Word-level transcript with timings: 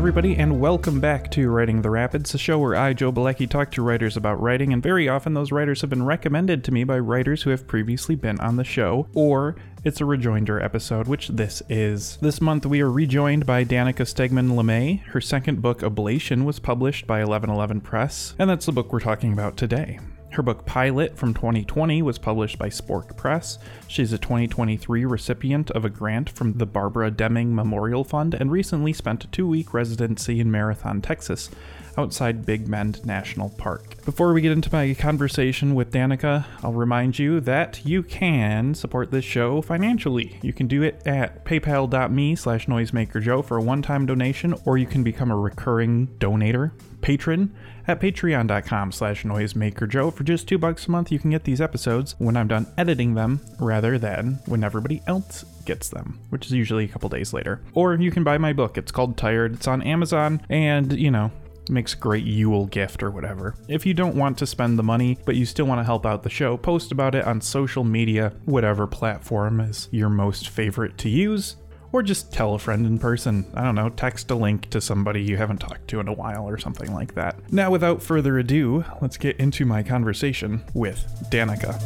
everybody, 0.00 0.34
and 0.36 0.58
welcome 0.58 0.98
back 0.98 1.30
to 1.30 1.50
Writing 1.50 1.82
the 1.82 1.90
Rapids, 1.90 2.32
a 2.32 2.38
show 2.38 2.58
where 2.58 2.74
I, 2.74 2.94
Joe 2.94 3.12
Bielecki, 3.12 3.46
talk 3.46 3.70
to 3.72 3.82
writers 3.82 4.16
about 4.16 4.40
writing, 4.40 4.72
and 4.72 4.82
very 4.82 5.10
often 5.10 5.34
those 5.34 5.52
writers 5.52 5.82
have 5.82 5.90
been 5.90 6.06
recommended 6.06 6.64
to 6.64 6.72
me 6.72 6.84
by 6.84 6.98
writers 6.98 7.42
who 7.42 7.50
have 7.50 7.66
previously 7.66 8.14
been 8.14 8.40
on 8.40 8.56
the 8.56 8.64
show, 8.64 9.08
or 9.12 9.56
it's 9.84 10.00
a 10.00 10.06
rejoinder 10.06 10.58
episode, 10.58 11.06
which 11.06 11.28
this 11.28 11.62
is. 11.68 12.16
This 12.22 12.40
month 12.40 12.64
we 12.64 12.80
are 12.80 12.90
rejoined 12.90 13.44
by 13.44 13.62
Danika 13.62 14.06
Stegeman 14.06 14.52
LeMay. 14.52 15.02
Her 15.02 15.20
second 15.20 15.60
book, 15.60 15.80
Ablation, 15.80 16.44
was 16.44 16.60
published 16.60 17.06
by 17.06 17.18
1111 17.18 17.82
Press, 17.82 18.34
and 18.38 18.48
that's 18.48 18.64
the 18.64 18.72
book 18.72 18.94
we're 18.94 19.00
talking 19.00 19.34
about 19.34 19.58
today. 19.58 19.98
Her 20.32 20.42
book 20.44 20.64
Pilot 20.64 21.16
from 21.16 21.34
2020 21.34 22.02
was 22.02 22.18
published 22.18 22.56
by 22.56 22.68
Spork 22.68 23.16
Press. 23.16 23.58
She's 23.88 24.12
a 24.12 24.18
2023 24.18 25.04
recipient 25.04 25.72
of 25.72 25.84
a 25.84 25.90
grant 25.90 26.30
from 26.30 26.52
the 26.52 26.66
Barbara 26.66 27.10
Deming 27.10 27.52
Memorial 27.52 28.04
Fund 28.04 28.34
and 28.34 28.52
recently 28.52 28.92
spent 28.92 29.24
a 29.24 29.26
two 29.28 29.48
week 29.48 29.74
residency 29.74 30.38
in 30.38 30.48
Marathon, 30.48 31.02
Texas, 31.02 31.50
outside 31.98 32.46
Big 32.46 32.70
Bend 32.70 33.04
National 33.04 33.50
Park. 33.50 34.04
Before 34.04 34.32
we 34.32 34.40
get 34.40 34.52
into 34.52 34.72
my 34.72 34.94
conversation 34.94 35.74
with 35.74 35.92
Danika, 35.92 36.46
I'll 36.62 36.72
remind 36.72 37.18
you 37.18 37.40
that 37.40 37.84
you 37.84 38.04
can 38.04 38.74
support 38.74 39.10
this 39.10 39.24
show 39.24 39.60
financially. 39.60 40.38
You 40.42 40.52
can 40.52 40.68
do 40.68 40.82
it 40.82 41.02
at 41.04 41.44
paypal.me 41.44 42.36
slash 42.36 42.66
noisemakerjoe 42.66 43.44
for 43.44 43.56
a 43.56 43.62
one-time 43.62 44.06
donation, 44.06 44.54
or 44.64 44.78
you 44.78 44.86
can 44.86 45.02
become 45.02 45.32
a 45.32 45.36
recurring 45.36 46.06
donator, 46.18 46.70
patron, 47.00 47.52
at 47.86 48.00
patreon.com 48.00 48.92
slash 48.92 49.24
noisemakerjoe. 49.24 50.14
For 50.14 50.24
just 50.24 50.48
two 50.48 50.58
bucks 50.58 50.86
a 50.86 50.90
month, 50.90 51.10
you 51.10 51.18
can 51.18 51.30
get 51.30 51.44
these 51.44 51.60
episodes 51.60 52.14
when 52.18 52.36
I'm 52.36 52.48
done 52.48 52.66
editing 52.76 53.14
them, 53.14 53.40
rather 53.58 53.98
than 53.98 54.40
when 54.46 54.64
everybody 54.64 55.02
else 55.06 55.44
gets 55.64 55.88
them, 55.88 56.18
which 56.30 56.46
is 56.46 56.52
usually 56.52 56.84
a 56.84 56.88
couple 56.88 57.08
days 57.08 57.32
later. 57.32 57.62
Or 57.74 57.94
you 57.94 58.10
can 58.10 58.24
buy 58.24 58.38
my 58.38 58.52
book. 58.52 58.78
It's 58.78 58.92
called 58.92 59.16
Tired. 59.16 59.54
It's 59.54 59.68
on 59.68 59.82
Amazon, 59.82 60.40
and, 60.48 60.92
you 60.92 61.10
know, 61.10 61.30
makes 61.68 61.94
a 61.94 61.96
great 61.96 62.24
Yule 62.24 62.66
gift 62.66 63.02
or 63.02 63.10
whatever. 63.10 63.54
If 63.68 63.86
you 63.86 63.94
don't 63.94 64.16
want 64.16 64.38
to 64.38 64.46
spend 64.46 64.78
the 64.78 64.82
money, 64.82 65.18
but 65.24 65.36
you 65.36 65.46
still 65.46 65.66
want 65.66 65.78
to 65.78 65.84
help 65.84 66.04
out 66.04 66.22
the 66.22 66.30
show, 66.30 66.56
post 66.56 66.90
about 66.90 67.14
it 67.14 67.24
on 67.24 67.40
social 67.40 67.84
media, 67.84 68.32
whatever 68.44 68.86
platform 68.86 69.60
is 69.60 69.88
your 69.92 70.08
most 70.08 70.48
favorite 70.48 70.98
to 70.98 71.08
use, 71.08 71.56
or 71.92 72.02
just 72.02 72.32
tell 72.32 72.54
a 72.54 72.58
friend 72.58 72.86
in 72.86 72.98
person. 72.98 73.46
I 73.54 73.64
don't 73.64 73.74
know, 73.74 73.88
text 73.90 74.30
a 74.30 74.34
link 74.34 74.70
to 74.70 74.80
somebody 74.80 75.22
you 75.22 75.36
haven't 75.36 75.58
talked 75.58 75.88
to 75.88 76.00
in 76.00 76.08
a 76.08 76.12
while 76.12 76.48
or 76.48 76.58
something 76.58 76.92
like 76.94 77.14
that. 77.14 77.36
Now, 77.52 77.70
without 77.70 78.02
further 78.02 78.38
ado, 78.38 78.84
let's 79.00 79.16
get 79.16 79.36
into 79.36 79.64
my 79.64 79.82
conversation 79.82 80.64
with 80.74 81.04
Danika. 81.30 81.78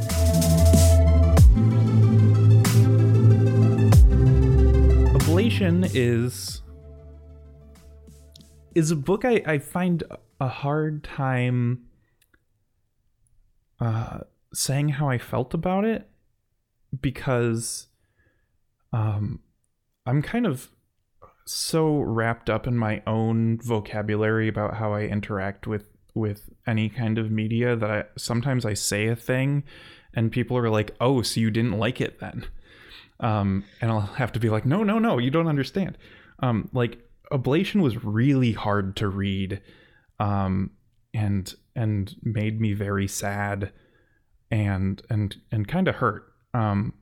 Ablation 5.15 5.91
is 5.95 6.63
is 8.75 8.91
a 8.91 8.97
book 8.97 9.25
I, 9.25 9.41
I 9.47 9.59
find 9.59 10.03
a 10.41 10.49
hard 10.49 11.05
time 11.05 11.85
uh, 13.81 14.21
saying 14.53 14.91
how 14.91 15.09
I 15.09 15.19
felt 15.19 15.55
about 15.55 15.85
it 15.85 16.09
because 17.01 17.87
um, 18.93 19.41
I'm 20.07 20.23
kind 20.23 20.47
of 20.47 20.71
so 21.47 21.99
wrapped 21.99 22.49
up 22.49 22.67
in 22.67 22.77
my 22.77 23.03
own 23.07 23.59
vocabulary 23.59 24.49
about 24.49 24.75
how 24.75 24.93
I 24.93 25.03
interact 25.03 25.67
with 25.67 25.89
with 26.15 26.49
any 26.67 26.89
kind 26.89 27.19
of 27.19 27.31
media 27.31 27.75
that 27.75 27.91
I 27.91 28.05
sometimes 28.17 28.65
I 28.65 28.75
say 28.75 29.09
a 29.09 29.17
thing 29.17 29.65
and 30.15 30.31
people 30.31 30.57
are 30.57 30.71
like, 30.71 30.95
"Oh, 31.01 31.23
so 31.23 31.41
you 31.41 31.51
didn't 31.51 31.79
like 31.79 32.01
it 32.01 32.21
then?" 32.21 32.47
Um, 33.21 33.65
and 33.81 33.91
I'll 33.91 34.01
have 34.01 34.33
to 34.33 34.41
be 34.41 34.49
like, 34.49 34.65
"No, 34.65 34.83
no, 34.85 34.99
no, 34.99 35.19
you 35.19 35.31
don't 35.31 35.49
understand." 35.49 35.99
Um, 36.41 36.69
like 36.73 36.99
Ablation 37.33 37.83
was 37.83 38.05
really 38.05 38.53
hard 38.53 38.97
to 38.97 39.09
read, 39.09 39.61
um, 40.21 40.71
and 41.13 41.55
and 41.75 42.15
made 42.23 42.61
me 42.61 42.75
very 42.75 43.09
sad, 43.09 43.73
and 44.51 45.03
and 45.11 45.37
and 45.51 45.67
kind 45.67 45.89
of 45.89 45.97
hurt. 45.97 46.33
Um, 46.53 46.95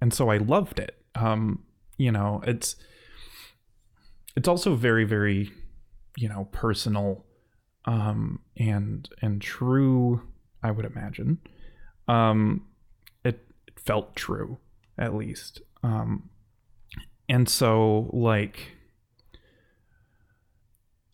and 0.00 0.12
so 0.12 0.28
I 0.28 0.38
loved 0.38 0.80
it. 0.80 0.96
Um, 1.14 1.64
you 1.98 2.12
know, 2.12 2.42
it's 2.46 2.76
it's 4.36 4.48
also 4.48 4.74
very 4.74 5.04
very, 5.04 5.50
you 6.16 6.28
know, 6.28 6.48
personal, 6.52 7.24
um, 7.84 8.40
and 8.56 9.08
and 9.20 9.40
true. 9.40 10.22
I 10.62 10.70
would 10.70 10.84
imagine. 10.84 11.38
Um, 12.06 12.66
it, 13.24 13.46
it 13.66 13.80
felt 13.80 14.14
true, 14.14 14.58
at 14.96 15.14
least. 15.14 15.60
Um, 15.82 16.30
and 17.28 17.48
so 17.48 18.10
like 18.12 18.76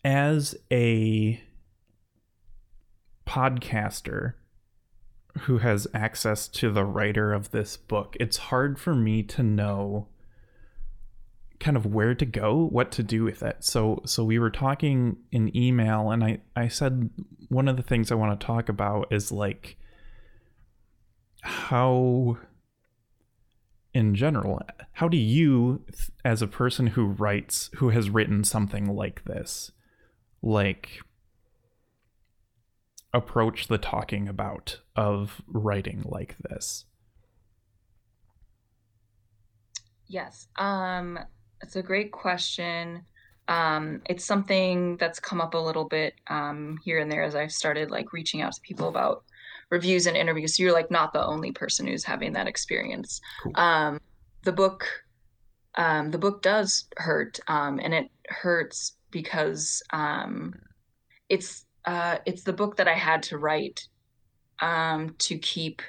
as 0.03 0.55
a 0.71 1.41
podcaster 3.27 4.33
who 5.41 5.59
has 5.59 5.87
access 5.93 6.47
to 6.47 6.71
the 6.71 6.83
writer 6.83 7.33
of 7.33 7.51
this 7.51 7.77
book, 7.77 8.15
it's 8.19 8.37
hard 8.37 8.79
for 8.79 8.95
me 8.95 9.23
to 9.23 9.43
know 9.43 10.07
kind 11.59 11.75
of 11.75 11.85
where 11.85 12.15
to 12.15 12.25
go, 12.25 12.67
what 12.71 12.91
to 12.93 13.03
do 13.03 13.23
with 13.23 13.43
it. 13.43 13.57
So 13.63 14.01
so 14.05 14.23
we 14.23 14.39
were 14.39 14.49
talking 14.49 15.17
in 15.31 15.55
email 15.55 16.11
and 16.11 16.23
I 16.23 16.39
I 16.55 16.67
said 16.67 17.09
one 17.49 17.67
of 17.67 17.77
the 17.77 17.83
things 17.83 18.11
I 18.11 18.15
want 18.15 18.39
to 18.39 18.45
talk 18.45 18.69
about 18.69 19.11
is 19.11 19.31
like 19.31 19.77
how 21.41 22.37
in 23.93 24.13
general 24.15 24.61
how 24.93 25.07
do 25.07 25.17
you 25.17 25.83
as 26.23 26.41
a 26.41 26.47
person 26.47 26.87
who 26.87 27.05
writes 27.05 27.69
who 27.75 27.89
has 27.89 28.09
written 28.09 28.43
something 28.43 28.85
like 28.95 29.25
this 29.25 29.71
like 30.41 30.99
approach 33.13 33.67
the 33.67 33.77
talking 33.77 34.29
about 34.29 34.79
of 34.95 35.41
writing 35.47 36.03
like 36.05 36.37
this? 36.37 36.85
Yes. 40.07 40.47
Um 40.55 41.19
it's 41.61 41.75
a 41.75 41.83
great 41.83 42.11
question. 42.11 43.03
Um, 43.47 44.01
it's 44.07 44.25
something 44.25 44.97
that's 44.97 45.19
come 45.19 45.41
up 45.41 45.53
a 45.53 45.57
little 45.57 45.85
bit 45.85 46.13
um, 46.27 46.77
here 46.83 46.99
and 46.99 47.11
there 47.11 47.23
as 47.23 47.35
I've 47.35 47.51
started 47.51 47.89
like 47.89 48.13
reaching 48.13 48.41
out 48.41 48.53
to 48.53 48.61
people 48.61 48.87
about 48.87 49.23
reviews 49.71 50.05
and 50.05 50.15
interviews. 50.15 50.55
So 50.55 50.63
you're 50.63 50.73
like 50.73 50.91
not 50.91 51.13
the 51.13 51.25
only 51.25 51.51
person 51.51 51.87
who's 51.87 52.03
having 52.03 52.33
that 52.33 52.47
experience. 52.47 53.21
Cool. 53.43 53.53
Um, 53.55 53.99
the 54.43 54.51
book, 54.51 54.87
um, 55.75 56.11
the 56.11 56.17
book 56.17 56.41
does 56.41 56.85
hurt, 56.97 57.39
um, 57.47 57.79
and 57.81 57.93
it 57.93 58.09
hurts 58.27 58.93
because 59.11 59.81
um, 59.91 60.53
it's 61.27 61.65
uh, 61.85 62.17
it's 62.25 62.43
the 62.43 62.53
book 62.53 62.77
that 62.77 62.87
I 62.87 62.95
had 62.95 63.23
to 63.23 63.37
write 63.37 63.87
um, 64.59 65.15
to 65.19 65.37
keep 65.37 65.81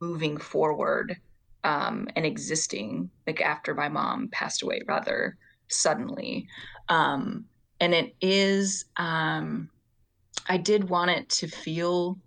moving 0.00 0.36
forward 0.36 1.16
um, 1.64 2.08
and 2.16 2.24
existing, 2.24 3.10
like 3.26 3.40
after 3.40 3.74
my 3.74 3.88
mom 3.88 4.28
passed 4.32 4.62
away 4.62 4.82
rather 4.86 5.36
suddenly. 5.68 6.46
Um, 6.88 7.44
and 7.80 7.94
it 7.94 8.14
is, 8.20 8.84
um, 8.96 9.70
I 10.48 10.56
did 10.56 10.88
want 10.88 11.10
it 11.10 11.28
to 11.30 11.48
feel 11.48 12.18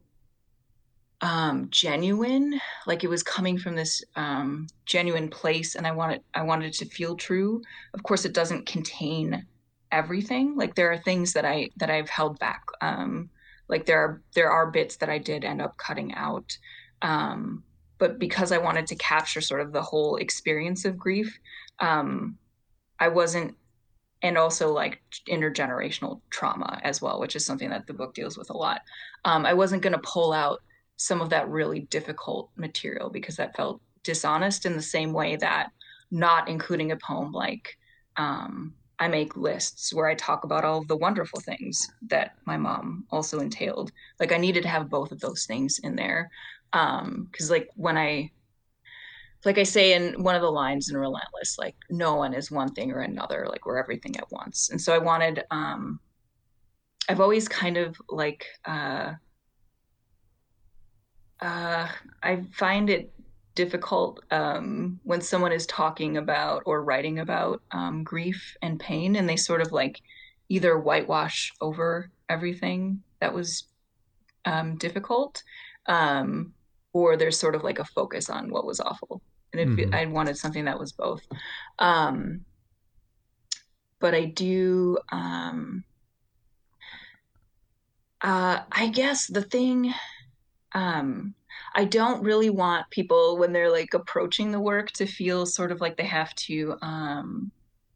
um, 1.23 1.67
genuine, 1.69 2.59
like 2.85 3.03
it 3.03 3.09
was 3.09 3.23
coming 3.23 3.57
from 3.57 3.75
this 3.75 4.03
um, 4.17 4.67
genuine 4.85 5.29
place, 5.29 5.75
and 5.75 5.87
I 5.87 5.91
wanted 5.91 6.21
I 6.33 6.43
wanted 6.43 6.67
it 6.67 6.73
to 6.79 6.85
feel 6.85 7.15
true. 7.15 7.61
Of 7.93 8.03
course, 8.03 8.25
it 8.25 8.33
doesn't 8.33 8.65
contain 8.65 9.45
everything. 9.89 10.57
Like 10.57 10.75
there 10.75 10.91
are 10.91 10.97
things 10.97 11.31
that 11.33 11.45
I 11.45 11.69
that 11.77 11.89
I've 11.89 12.09
held 12.09 12.39
back. 12.39 12.63
Um, 12.81 13.29
like 13.69 13.85
there 13.85 13.99
are 13.99 14.21
there 14.35 14.51
are 14.51 14.69
bits 14.69 14.97
that 14.97 15.09
I 15.09 15.17
did 15.17 15.45
end 15.45 15.61
up 15.61 15.77
cutting 15.77 16.13
out. 16.13 16.57
Um, 17.01 17.63
but 18.03 18.19
because 18.19 18.51
I 18.51 18.57
wanted 18.57 18.85
to 18.87 18.95
capture 18.95 19.39
sort 19.39 19.61
of 19.61 19.71
the 19.71 19.81
whole 19.81 20.17
experience 20.17 20.83
of 20.83 20.97
grief, 20.97 21.39
um, 21.79 22.37
I 22.99 23.07
wasn't, 23.07 23.55
and 24.21 24.37
also 24.37 24.73
like 24.73 25.01
intergenerational 25.29 26.19
trauma 26.29 26.81
as 26.83 27.01
well, 27.01 27.21
which 27.21 27.37
is 27.37 27.45
something 27.45 27.69
that 27.69 27.87
the 27.87 27.93
book 27.93 28.13
deals 28.13 28.37
with 28.37 28.49
a 28.49 28.57
lot. 28.57 28.81
Um, 29.23 29.45
I 29.45 29.53
wasn't 29.53 29.83
going 29.83 29.93
to 29.93 30.01
pull 30.03 30.33
out 30.33 30.61
some 30.97 31.21
of 31.21 31.29
that 31.29 31.47
really 31.47 31.87
difficult 31.91 32.49
material 32.57 33.09
because 33.09 33.37
that 33.37 33.55
felt 33.55 33.79
dishonest 34.03 34.65
in 34.65 34.73
the 34.75 34.81
same 34.81 35.13
way 35.13 35.37
that 35.37 35.69
not 36.11 36.49
including 36.49 36.91
a 36.91 36.97
poem 36.97 37.31
like 37.31 37.77
um, 38.17 38.73
I 38.99 39.07
make 39.07 39.37
lists 39.37 39.93
where 39.93 40.07
I 40.07 40.15
talk 40.15 40.43
about 40.43 40.65
all 40.65 40.79
of 40.79 40.89
the 40.89 40.97
wonderful 40.97 41.39
things 41.39 41.87
that 42.09 42.35
my 42.43 42.57
mom 42.57 43.05
also 43.11 43.39
entailed. 43.39 43.93
Like 44.19 44.33
I 44.33 44.37
needed 44.37 44.63
to 44.63 44.69
have 44.69 44.89
both 44.89 45.13
of 45.13 45.21
those 45.21 45.45
things 45.45 45.79
in 45.79 45.95
there. 45.95 46.29
Um, 46.73 47.29
cause 47.31 47.49
like 47.51 47.69
when 47.75 47.97
I, 47.97 48.31
like 49.45 49.57
I 49.57 49.63
say 49.63 49.93
in 49.93 50.23
one 50.23 50.35
of 50.35 50.41
the 50.41 50.51
lines 50.51 50.89
in 50.89 50.97
Relentless, 50.97 51.57
like 51.57 51.75
no 51.89 52.15
one 52.15 52.33
is 52.33 52.49
one 52.49 52.73
thing 52.73 52.91
or 52.91 52.99
another, 52.99 53.45
like 53.49 53.65
we're 53.65 53.77
everything 53.77 54.15
at 54.17 54.31
once. 54.31 54.69
And 54.69 54.81
so 54.81 54.93
I 54.93 54.97
wanted, 54.97 55.43
um, 55.51 55.99
I've 57.09 57.19
always 57.19 57.47
kind 57.47 57.77
of 57.77 58.01
like, 58.09 58.45
uh, 58.65 59.13
uh, 61.41 61.87
I 62.23 62.43
find 62.53 62.89
it 62.89 63.11
difficult 63.55 64.23
um, 64.31 64.99
when 65.03 65.21
someone 65.21 65.51
is 65.51 65.65
talking 65.67 66.17
about 66.17 66.63
or 66.65 66.83
writing 66.83 67.19
about 67.19 67.61
um, 67.71 68.03
grief 68.03 68.55
and 68.61 68.79
pain, 68.79 69.17
and 69.17 69.27
they 69.27 69.35
sort 69.35 69.61
of 69.61 69.71
like 69.71 70.01
either 70.49 70.79
whitewash 70.79 71.51
over 71.61 72.09
everything 72.29 73.03
that 73.19 73.33
was 73.33 73.65
um, 74.45 74.77
difficult, 74.77 75.43
um, 75.87 76.53
or 76.93 77.17
there's 77.17 77.39
sort 77.39 77.55
of 77.55 77.63
like 77.63 77.79
a 77.79 77.85
focus 77.85 78.29
on 78.29 78.49
what 78.49 78.65
was 78.65 78.79
awful. 78.79 79.21
And 79.51 79.61
if 79.61 79.69
mm-hmm. 79.69 79.93
I 79.93 80.05
wanted 80.05 80.37
something 80.37 80.65
that 80.65 80.79
was 80.79 80.91
both. 80.91 81.21
Um, 81.79 82.45
but 83.99 84.15
I 84.15 84.25
do. 84.25 84.97
Um, 85.11 85.83
uh, 88.21 88.59
I 88.71 88.87
guess 88.87 89.27
the 89.27 89.41
thing 89.41 89.93
um, 90.73 91.35
I 91.75 91.85
don't 91.85 92.23
really 92.23 92.49
want 92.49 92.89
people 92.89 93.37
when 93.37 93.53
they're 93.53 93.71
like 93.71 93.93
approaching 93.93 94.51
the 94.51 94.59
work 94.59 94.91
to 94.93 95.05
feel 95.05 95.45
sort 95.45 95.71
of 95.71 95.81
like 95.81 95.97
they 95.97 96.05
have 96.05 96.33
to 96.35 96.75
um, 96.81 97.51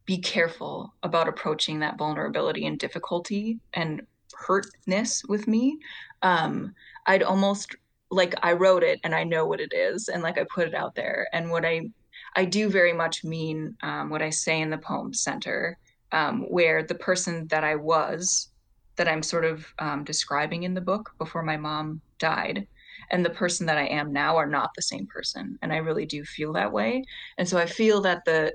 be 0.05 0.17
careful 0.17 0.94
about 1.03 1.27
approaching 1.27 1.79
that 1.79 1.97
vulnerability 1.97 2.65
and 2.65 2.79
difficulty 2.79 3.59
and 3.73 4.01
hurtness 4.33 5.23
with 5.27 5.47
me. 5.47 5.77
Um, 6.21 6.73
I'd 7.05 7.23
almost 7.23 7.75
like 8.09 8.33
I 8.42 8.54
wrote 8.54 8.83
it 8.83 9.00
and 9.04 9.13
I 9.13 9.24
know 9.24 9.45
what 9.45 9.59
it 9.59 9.74
is 9.74 10.07
and 10.07 10.24
like 10.24 10.38
I 10.38 10.45
put 10.54 10.68
it 10.68 10.74
out 10.74 10.95
there 10.95 11.27
and 11.33 11.50
what 11.50 11.65
I 11.65 11.89
I 12.36 12.45
do 12.45 12.69
very 12.69 12.94
much 12.94 13.24
mean 13.24 13.75
um, 13.81 14.09
what 14.09 14.21
I 14.21 14.30
say 14.30 14.62
in 14.62 14.69
the 14.69 14.77
poem 14.77 15.13
center 15.13 15.77
um, 16.12 16.42
where 16.50 16.83
the 16.83 16.95
person 16.95 17.48
that 17.48 17.63
I 17.63 17.75
was 17.75 18.50
that 18.95 19.07
I'm 19.07 19.24
sort 19.24 19.45
of 19.45 19.65
um, 19.80 20.04
describing 20.04 20.63
in 20.63 20.74
the 20.74 20.81
book 20.81 21.12
before 21.18 21.44
my 21.44 21.57
mom 21.57 22.01
died 22.19 22.68
and 23.12 23.24
the 23.24 23.30
person 23.30 23.65
that 23.68 23.77
I 23.77 23.86
am 23.86 24.12
now 24.12 24.36
are 24.38 24.48
not 24.48 24.71
the 24.75 24.81
same 24.81 25.07
person. 25.07 25.57
And 25.62 25.71
I 25.71 25.77
really 25.77 26.06
do 26.06 26.24
feel 26.25 26.54
that 26.54 26.71
way. 26.71 27.06
And 27.38 27.48
so 27.48 27.57
I 27.57 27.65
feel 27.65 28.01
that 28.01 28.25
the 28.25 28.54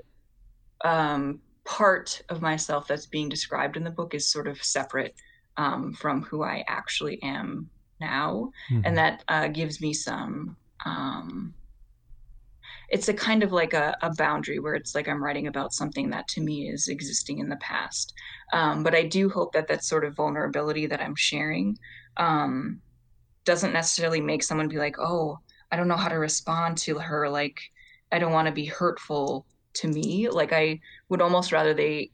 um, 0.83 1.39
part 1.63 2.21
of 2.29 2.41
myself 2.41 2.87
that's 2.87 3.05
being 3.05 3.29
described 3.29 3.77
in 3.77 3.83
the 3.83 3.89
book 3.89 4.13
is 4.13 4.31
sort 4.31 4.47
of 4.47 4.63
separate 4.63 5.15
um, 5.57 5.93
from 5.93 6.23
who 6.23 6.43
I 6.43 6.63
actually 6.67 7.21
am 7.23 7.69
now. 8.03 8.51
Mm-hmm. 8.69 8.81
And 8.85 8.97
that 8.97 9.23
uh, 9.27 9.47
gives 9.47 9.81
me 9.81 9.93
some. 9.93 10.57
Um, 10.85 11.53
it's 12.89 13.09
a 13.09 13.13
kind 13.13 13.41
of 13.43 13.51
like 13.51 13.73
a, 13.73 13.95
a, 14.01 14.13
boundary 14.13 14.59
where 14.59 14.75
it's 14.75 14.93
like 14.93 15.07
I'm 15.07 15.23
writing 15.23 15.47
about 15.47 15.73
something 15.73 16.09
that 16.11 16.27
to 16.29 16.41
me 16.41 16.69
is 16.69 16.89
existing 16.89 17.39
in 17.39 17.49
the 17.49 17.55
past. 17.55 18.13
Um, 18.51 18.83
but 18.83 18.93
I 18.93 19.03
do 19.03 19.29
hope 19.29 19.53
that 19.53 19.67
that 19.69 19.83
sort 19.83 20.05
of 20.05 20.15
vulnerability 20.15 20.85
that 20.87 21.01
I'm 21.01 21.15
sharing 21.15 21.77
um, 22.17 22.81
doesn't 23.45 23.73
necessarily 23.73 24.21
make 24.21 24.43
someone 24.43 24.67
be 24.67 24.77
like, 24.77 24.97
oh, 24.99 25.39
I 25.71 25.75
don't 25.75 25.87
know 25.87 25.95
how 25.95 26.09
to 26.09 26.19
respond 26.19 26.77
to 26.79 26.99
her. 26.99 27.29
Like, 27.29 27.59
I 28.11 28.19
don't 28.19 28.33
want 28.33 28.47
to 28.47 28.53
be 28.53 28.65
hurtful 28.65 29.47
to 29.75 29.87
me. 29.87 30.29
Like, 30.29 30.53
I 30.53 30.79
would 31.09 31.21
almost 31.21 31.51
rather 31.51 31.73
they 31.73 32.11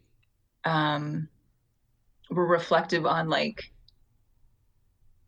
um, 0.64 1.28
were 2.30 2.48
reflective 2.48 3.06
on 3.06 3.28
like 3.28 3.72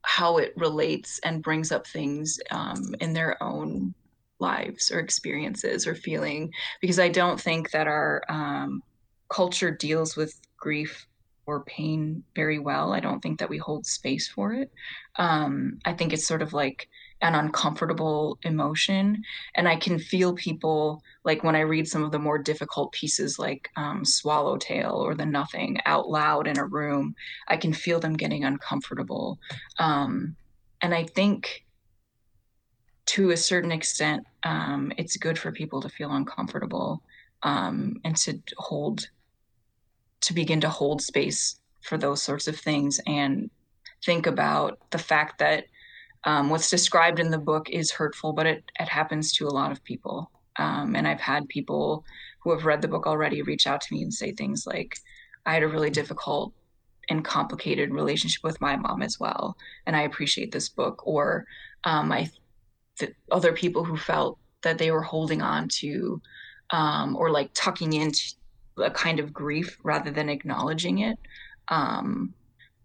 how 0.04 0.38
it 0.38 0.54
relates 0.56 1.20
and 1.20 1.44
brings 1.44 1.72
up 1.72 1.86
things 1.88 2.40
um, 2.52 2.96
in 3.00 3.14
their 3.14 3.42
own 3.42 3.94
lives 4.40 4.92
or 4.92 5.00
experiences 5.00 5.86
or 5.86 5.96
feeling. 5.96 6.52
Because 6.82 7.00
I 7.00 7.10
don't 7.10 7.40
think 7.40 7.72
that 7.72 7.88
our 7.88 8.24
um, 8.30 8.82
culture 9.30 9.72
deals 9.72 10.16
with 10.16 10.40
grief 10.58 11.08
or 11.46 11.64
pain 11.64 12.24
very 12.36 12.60
well. 12.60 12.94
I 12.94 13.00
don't 13.00 13.20
think 13.22 13.40
that 13.40 13.50
we 13.50 13.58
hold 13.58 13.86
space 13.86 14.28
for 14.28 14.54
it. 14.54 14.72
Um, 15.18 15.80
I 15.86 15.94
think 15.94 16.14
it's 16.14 16.28
sort 16.28 16.42
of 16.42 16.54
like 16.54 16.88
an 17.22 17.36
uncomfortable 17.36 18.40
emotion. 18.44 19.24
And 19.56 19.68
I 19.68 19.76
can 19.76 20.00
feel 20.00 20.34
people, 20.34 21.02
like 21.24 21.44
when 21.44 21.56
I 21.56 21.62
read 21.62 21.88
some 21.88 22.04
of 22.04 22.12
the 22.12 22.20
more 22.20 22.38
difficult 22.38 22.92
pieces, 22.92 23.38
like 23.38 23.70
um, 23.76 24.04
Swallowtail 24.04 24.92
or 24.92 25.16
The 25.16 25.26
Nothing, 25.26 25.78
out 25.86 26.10
loud 26.10 26.48
in 26.48 26.58
a 26.58 26.66
room, 26.66 27.16
I 27.48 27.58
can 27.58 27.74
feel 27.74 28.00
them 28.00 28.14
getting 28.14 28.44
uncomfortable. 28.44 29.40
Um, 29.78 30.36
and 30.82 30.94
I 30.94 31.04
think 31.04 31.66
to 33.08 33.32
a 33.32 33.38
certain 33.38 33.72
extent, 33.72 34.26
um, 34.44 34.92
it's 34.98 35.18
good 35.18 35.38
for 35.38 35.52
people 35.52 35.82
to 35.82 35.90
feel 35.90 36.12
uncomfortable 36.12 37.02
um, 37.44 38.00
and 38.04 38.16
to 38.18 38.40
hold 38.58 39.08
to 40.22 40.34
begin 40.34 40.62
to 40.62 40.70
hold 40.70 41.02
space 41.02 41.60
for 41.82 41.98
those 41.98 42.22
sorts 42.22 42.48
of 42.48 42.56
things 42.56 43.02
and 43.08 43.50
think 44.06 44.28
about 44.28 44.78
the 44.92 45.00
fact 45.00 45.40
that 45.40 45.66
um, 46.24 46.50
what's 46.50 46.70
described 46.70 47.20
in 47.20 47.32
the 47.32 47.38
book 47.38 47.70
is 47.70 47.92
hurtful, 47.92 48.34
but 48.34 48.46
it, 48.46 48.64
it 48.80 48.88
happens 48.88 49.32
to 49.34 49.48
a 49.48 49.50
lot 49.50 49.72
of 49.72 49.84
people. 49.84 50.30
Um, 50.58 50.96
and 50.96 51.08
I've 51.08 51.22
had 51.22 51.48
people 51.50 52.04
who 52.40 52.52
have 52.52 52.66
read 52.66 52.82
the 52.82 52.88
book 52.88 53.08
already 53.08 53.42
reach 53.42 53.68
out 53.68 53.82
to 53.82 53.94
me 53.94 54.04
and 54.04 54.14
say 54.14 54.32
things 54.32 54.66
like, 54.68 54.98
I 55.46 55.54
had 55.54 55.64
a 55.64 55.68
really 55.68 55.90
difficult 55.90 56.54
and 57.10 57.26
complicated 57.26 57.92
relationship 57.92 58.44
with 58.44 58.62
my 58.62 58.76
mom 58.76 59.02
as 59.02 59.20
well. 59.20 59.58
And 59.86 59.96
I 59.96 60.04
appreciate 60.04 60.52
this 60.52 60.70
book. 60.70 61.02
Or 61.06 61.46
um, 61.84 62.12
I, 62.12 62.30
th- 63.00 63.14
other 63.32 63.54
people 63.54 63.84
who 63.84 63.98
felt 63.98 64.38
that 64.62 64.78
they 64.78 64.92
were 64.92 65.02
holding 65.02 65.42
on 65.42 65.68
to 65.68 66.22
um, 66.70 67.16
or 67.16 67.32
like 67.32 67.50
tucking 67.54 67.94
into 67.94 68.34
a 68.78 68.92
kind 68.92 69.20
of 69.20 69.34
grief 69.34 69.78
rather 69.84 70.12
than 70.12 70.30
acknowledging 70.30 71.00
it 71.00 71.18
um, 71.68 72.34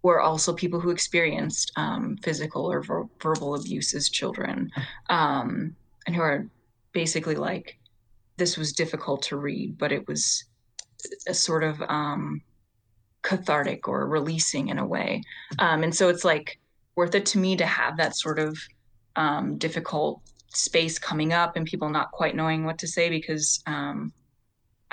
were 0.06 0.20
also 0.20 0.52
people 0.52 0.80
who 0.80 0.90
experienced 0.90 1.72
um, 1.76 2.16
physical 2.22 2.70
or 2.70 2.80
ver- 2.82 3.08
verbal 3.20 3.54
abuse 3.54 3.94
as 3.94 4.08
children 4.08 4.70
um, 5.08 5.74
and 6.06 6.14
who 6.14 6.22
are 6.22 6.46
basically 6.92 7.34
like 7.34 7.78
this 8.36 8.56
was 8.56 8.72
difficult 8.72 9.22
to 9.22 9.36
read 9.36 9.76
but 9.78 9.92
it 9.92 10.06
was 10.08 10.44
a 11.28 11.34
sort 11.34 11.64
of 11.64 11.80
um, 11.82 12.40
cathartic 13.26 13.88
or 13.88 14.06
releasing 14.06 14.68
in 14.68 14.78
a 14.78 14.86
way. 14.86 15.20
Um, 15.58 15.82
and 15.82 15.94
so 15.94 16.08
it's 16.08 16.24
like 16.24 16.60
worth 16.94 17.14
it 17.16 17.26
to 17.26 17.38
me 17.38 17.56
to 17.56 17.66
have 17.66 17.96
that 17.96 18.16
sort 18.16 18.38
of 18.38 18.56
um, 19.16 19.58
difficult 19.58 20.20
space 20.54 20.98
coming 20.98 21.32
up 21.32 21.56
and 21.56 21.66
people 21.66 21.88
not 21.88 22.12
quite 22.12 22.36
knowing 22.36 22.64
what 22.64 22.78
to 22.78 22.86
say 22.86 23.10
because 23.10 23.62
um, 23.66 24.12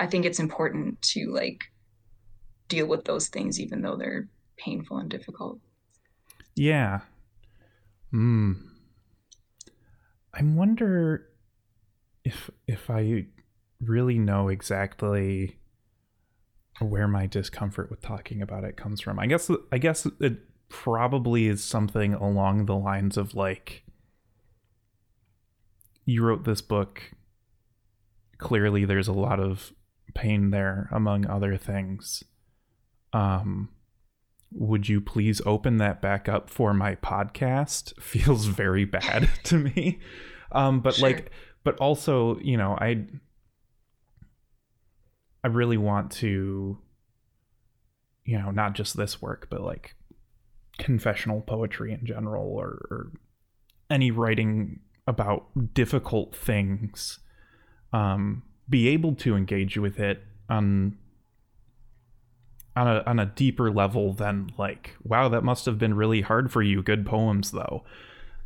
I 0.00 0.06
think 0.06 0.24
it's 0.24 0.40
important 0.40 1.00
to 1.02 1.30
like 1.30 1.62
deal 2.68 2.86
with 2.86 3.04
those 3.04 3.28
things 3.28 3.60
even 3.60 3.82
though 3.82 3.96
they're 3.96 4.26
painful 4.56 4.98
and 4.98 5.10
difficult. 5.10 5.58
Yeah. 6.54 7.00
Hmm. 8.10 8.52
I 10.32 10.42
wonder 10.42 11.28
if 12.24 12.50
if 12.66 12.90
I 12.90 13.26
really 13.80 14.18
know 14.18 14.48
exactly 14.48 15.58
where 16.80 17.06
my 17.06 17.26
discomfort 17.26 17.90
with 17.90 18.00
talking 18.00 18.42
about 18.42 18.64
it 18.64 18.76
comes 18.76 19.00
from. 19.00 19.18
I 19.18 19.26
guess 19.26 19.50
I 19.70 19.78
guess 19.78 20.06
it 20.20 20.38
probably 20.68 21.46
is 21.46 21.62
something 21.62 22.14
along 22.14 22.66
the 22.66 22.76
lines 22.76 23.16
of 23.16 23.34
like 23.34 23.84
you 26.04 26.22
wrote 26.22 26.44
this 26.44 26.60
book 26.60 27.14
clearly 28.38 28.84
there's 28.84 29.08
a 29.08 29.12
lot 29.12 29.40
of 29.40 29.72
pain 30.14 30.50
there, 30.50 30.88
among 30.92 31.26
other 31.26 31.56
things. 31.56 32.22
Um, 33.12 33.70
would 34.52 34.88
you 34.88 35.00
please 35.00 35.40
open 35.44 35.78
that 35.78 36.00
back 36.00 36.28
up 36.28 36.48
for 36.48 36.72
my 36.74 36.94
podcast? 36.96 37.98
Feels 38.00 38.46
very 38.46 38.84
bad 38.84 39.28
to 39.44 39.58
me. 39.58 40.00
Um, 40.52 40.80
but 40.80 40.94
sure. 40.94 41.08
like, 41.08 41.30
but 41.64 41.76
also, 41.78 42.38
you 42.40 42.56
know, 42.56 42.76
I, 42.80 43.06
I 45.42 45.48
really 45.48 45.76
want 45.76 46.10
to, 46.12 46.78
you 48.24 48.38
know, 48.38 48.50
not 48.50 48.74
just 48.74 48.96
this 48.96 49.20
work, 49.20 49.48
but 49.50 49.60
like 49.60 49.96
confessional 50.78 51.40
poetry 51.40 51.92
in 51.92 52.06
general, 52.06 52.46
or, 52.46 52.86
or 52.90 53.12
any 53.90 54.10
writing 54.10 54.80
about 55.06 55.74
difficult 55.74 56.34
things. 56.34 57.18
Um, 57.92 58.42
be 58.68 58.88
able 58.88 59.14
to 59.16 59.36
engage 59.36 59.76
with 59.76 60.00
it 60.00 60.22
on 60.48 60.96
on 62.76 62.88
a 62.88 63.02
on 63.06 63.18
a 63.18 63.26
deeper 63.26 63.70
level 63.70 64.12
than 64.12 64.50
like 64.58 64.96
wow 65.04 65.28
that 65.28 65.42
must 65.44 65.66
have 65.66 65.78
been 65.78 65.94
really 65.94 66.20
hard 66.20 66.50
for 66.50 66.62
you 66.62 66.82
good 66.82 67.06
poems 67.06 67.52
though 67.52 67.84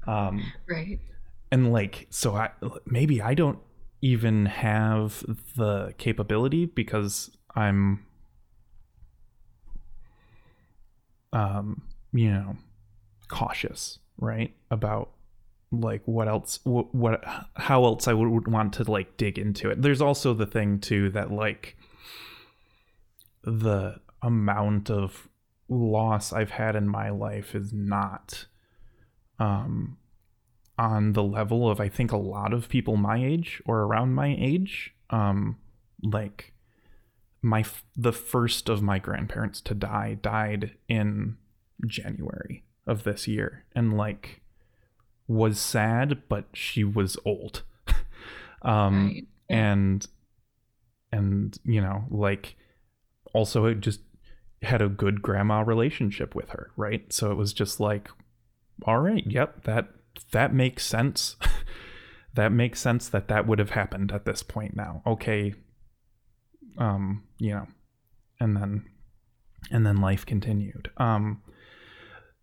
um 0.06 0.52
right 0.68 1.00
and 1.50 1.72
like 1.72 2.06
so 2.10 2.34
i 2.34 2.50
maybe 2.86 3.22
i 3.22 3.34
don't 3.34 3.58
even 4.02 4.46
have 4.46 5.24
the 5.56 5.92
capability 5.98 6.66
because 6.66 7.30
i'm 7.56 8.04
um 11.32 11.82
you 12.12 12.30
know 12.30 12.56
cautious 13.28 13.98
right 14.18 14.54
about 14.70 15.10
like 15.70 16.02
what 16.06 16.28
else 16.28 16.60
what, 16.64 16.94
what 16.94 17.22
how 17.56 17.84
else 17.84 18.08
I 18.08 18.14
would 18.14 18.48
want 18.48 18.72
to 18.74 18.90
like 18.90 19.16
dig 19.16 19.38
into 19.38 19.70
it. 19.70 19.82
There's 19.82 20.00
also 20.00 20.34
the 20.34 20.46
thing 20.46 20.80
too 20.80 21.10
that 21.10 21.30
like 21.30 21.76
the 23.44 24.00
amount 24.22 24.90
of 24.90 25.28
loss 25.68 26.32
I've 26.32 26.50
had 26.50 26.76
in 26.76 26.88
my 26.88 27.10
life 27.10 27.54
is 27.54 27.72
not 27.72 28.46
um 29.38 29.98
on 30.78 31.12
the 31.12 31.22
level 31.22 31.68
of 31.68 31.80
I 31.80 31.88
think 31.88 32.12
a 32.12 32.16
lot 32.16 32.52
of 32.52 32.68
people 32.68 32.96
my 32.96 33.22
age 33.22 33.60
or 33.66 33.80
around 33.80 34.14
my 34.14 34.34
age. 34.38 34.94
Um, 35.10 35.58
like 36.02 36.52
my 37.42 37.64
the 37.96 38.12
first 38.12 38.68
of 38.68 38.80
my 38.80 38.98
grandparents 38.98 39.60
to 39.62 39.74
die 39.74 40.14
died 40.20 40.76
in 40.88 41.36
January 41.86 42.64
of 42.86 43.02
this 43.02 43.26
year, 43.26 43.64
and 43.74 43.96
like 43.96 44.40
was 45.26 45.58
sad, 45.58 46.22
but 46.28 46.46
she 46.52 46.84
was 46.84 47.16
old. 47.24 47.62
um, 48.62 49.06
right. 49.06 49.26
yeah. 49.48 49.56
and 49.56 50.06
and 51.10 51.58
you 51.64 51.80
know 51.80 52.04
like 52.10 52.56
also 53.34 53.64
it 53.66 53.80
just 53.80 54.00
had 54.62 54.82
a 54.82 54.88
good 54.88 55.22
grandma 55.22 55.60
relationship 55.60 56.34
with 56.34 56.50
her, 56.50 56.70
right? 56.76 57.12
So 57.12 57.30
it 57.30 57.36
was 57.36 57.52
just 57.52 57.80
like, 57.80 58.08
all 58.84 58.98
right, 58.98 59.24
yep, 59.26 59.64
that 59.64 59.88
that 60.32 60.52
makes 60.52 60.84
sense. 60.84 61.36
that 62.34 62.52
makes 62.52 62.80
sense 62.80 63.08
that 63.08 63.28
that 63.28 63.46
would 63.46 63.58
have 63.58 63.70
happened 63.70 64.12
at 64.12 64.24
this 64.24 64.42
point 64.42 64.76
now. 64.76 65.02
Okay. 65.06 65.54
Um, 66.76 67.24
you 67.38 67.50
know, 67.50 67.66
and 68.38 68.56
then 68.56 68.84
and 69.70 69.84
then 69.86 69.96
life 69.96 70.24
continued. 70.24 70.90
Um 70.96 71.42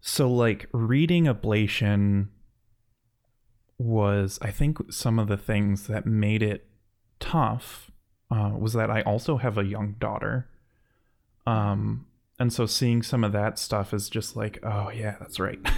so 0.01 0.29
like 0.29 0.67
reading 0.71 1.25
Ablation 1.25 2.27
was 3.77 4.39
I 4.41 4.51
think 4.51 4.91
some 4.91 5.19
of 5.19 5.27
the 5.27 5.37
things 5.37 5.87
that 5.87 6.05
made 6.05 6.43
it 6.43 6.67
tough 7.19 7.91
uh, 8.31 8.51
was 8.57 8.73
that 8.73 8.89
I 8.89 9.01
also 9.01 9.37
have 9.37 9.57
a 9.57 9.65
young 9.65 9.95
daughter. 9.99 10.47
Um 11.45 12.05
and 12.37 12.51
so 12.51 12.65
seeing 12.65 13.01
some 13.01 13.23
of 13.23 13.31
that 13.31 13.57
stuff 13.57 13.93
is 13.93 14.09
just 14.09 14.35
like, 14.35 14.59
oh 14.63 14.89
yeah, 14.89 15.15
that's 15.19 15.39
right. 15.39 15.59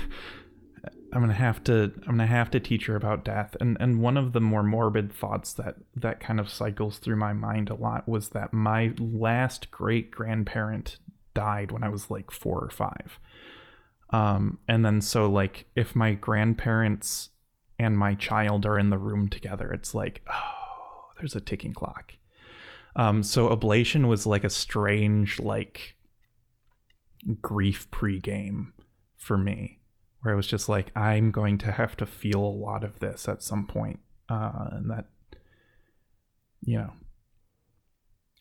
I'm 1.13 1.21
gonna 1.21 1.33
have 1.33 1.63
to 1.65 1.91
I'm 2.05 2.17
gonna 2.17 2.27
have 2.27 2.51
to 2.51 2.59
teach 2.59 2.88
her 2.88 2.95
about 2.95 3.24
death. 3.24 3.55
And 3.59 3.77
and 3.79 4.01
one 4.01 4.17
of 4.17 4.33
the 4.33 4.41
more 4.41 4.63
morbid 4.63 5.12
thoughts 5.12 5.53
that 5.53 5.75
that 5.95 6.19
kind 6.19 6.39
of 6.39 6.50
cycles 6.50 6.97
through 6.97 7.15
my 7.15 7.33
mind 7.33 7.69
a 7.69 7.75
lot 7.75 8.07
was 8.07 8.29
that 8.29 8.53
my 8.53 8.93
last 9.00 9.71
great 9.71 10.12
grandparent 10.12 10.97
died 11.33 11.71
when 11.71 11.83
I 11.83 11.89
was 11.89 12.09
like 12.09 12.31
four 12.31 12.59
or 12.59 12.69
five. 12.69 13.19
Um, 14.09 14.59
and 14.67 14.86
then 14.86 15.01
so 15.01 15.29
like 15.29 15.65
if 15.75 15.95
my 15.95 16.13
grandparents 16.13 17.29
and 17.79 17.97
my 17.97 18.15
child 18.15 18.65
are 18.65 18.79
in 18.79 18.89
the 18.89 18.97
room 18.97 19.29
together, 19.29 19.71
it's 19.71 19.93
like, 19.93 20.21
oh, 20.31 21.12
there's 21.17 21.36
a 21.36 21.41
ticking 21.41 21.74
clock. 21.74 22.13
Um, 22.97 23.21
so 23.23 23.49
ablation 23.55 24.07
was 24.07 24.25
like 24.25 24.43
a 24.43 24.49
strange 24.49 25.39
like 25.39 25.95
grief 27.41 27.89
pregame 27.91 28.73
for 29.17 29.37
me 29.37 29.79
where 30.21 30.33
I 30.33 30.35
was 30.35 30.47
just 30.47 30.67
like, 30.67 30.91
I'm 30.97 31.31
going 31.31 31.57
to 31.59 31.71
have 31.71 31.95
to 31.97 32.05
feel 32.05 32.39
a 32.39 32.59
lot 32.59 32.83
of 32.83 32.99
this 32.99 33.29
at 33.29 33.43
some 33.43 33.67
point. 33.67 33.99
Uh, 34.27 34.69
and 34.71 34.89
that, 34.89 35.05
you 36.61 36.79
know, 36.79 36.91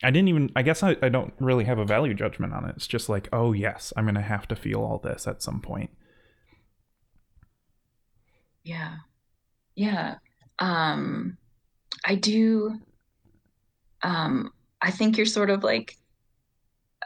I 0.03 0.11
didn't 0.11 0.27
even, 0.27 0.51
I 0.55 0.63
guess 0.63 0.83
I, 0.83 0.95
I 1.01 1.09
don't 1.09 1.33
really 1.39 1.65
have 1.65 1.79
a 1.79 1.85
value 1.85 2.13
judgment 2.13 2.53
on 2.53 2.65
it. 2.65 2.75
It's 2.75 2.87
just 2.87 3.09
like, 3.09 3.29
oh, 3.31 3.53
yes, 3.53 3.93
I'm 3.95 4.05
going 4.05 4.15
to 4.15 4.21
have 4.21 4.47
to 4.49 4.55
feel 4.55 4.79
all 4.79 4.99
this 5.03 5.27
at 5.27 5.43
some 5.43 5.61
point. 5.61 5.91
Yeah. 8.63 8.95
Yeah. 9.75 10.15
Um, 10.59 11.37
I 12.05 12.15
do. 12.15 12.79
Um, 14.03 14.51
I 14.81 14.91
think 14.91 15.17
you're 15.17 15.25
sort 15.25 15.49
of 15.49 15.63
like 15.63 15.97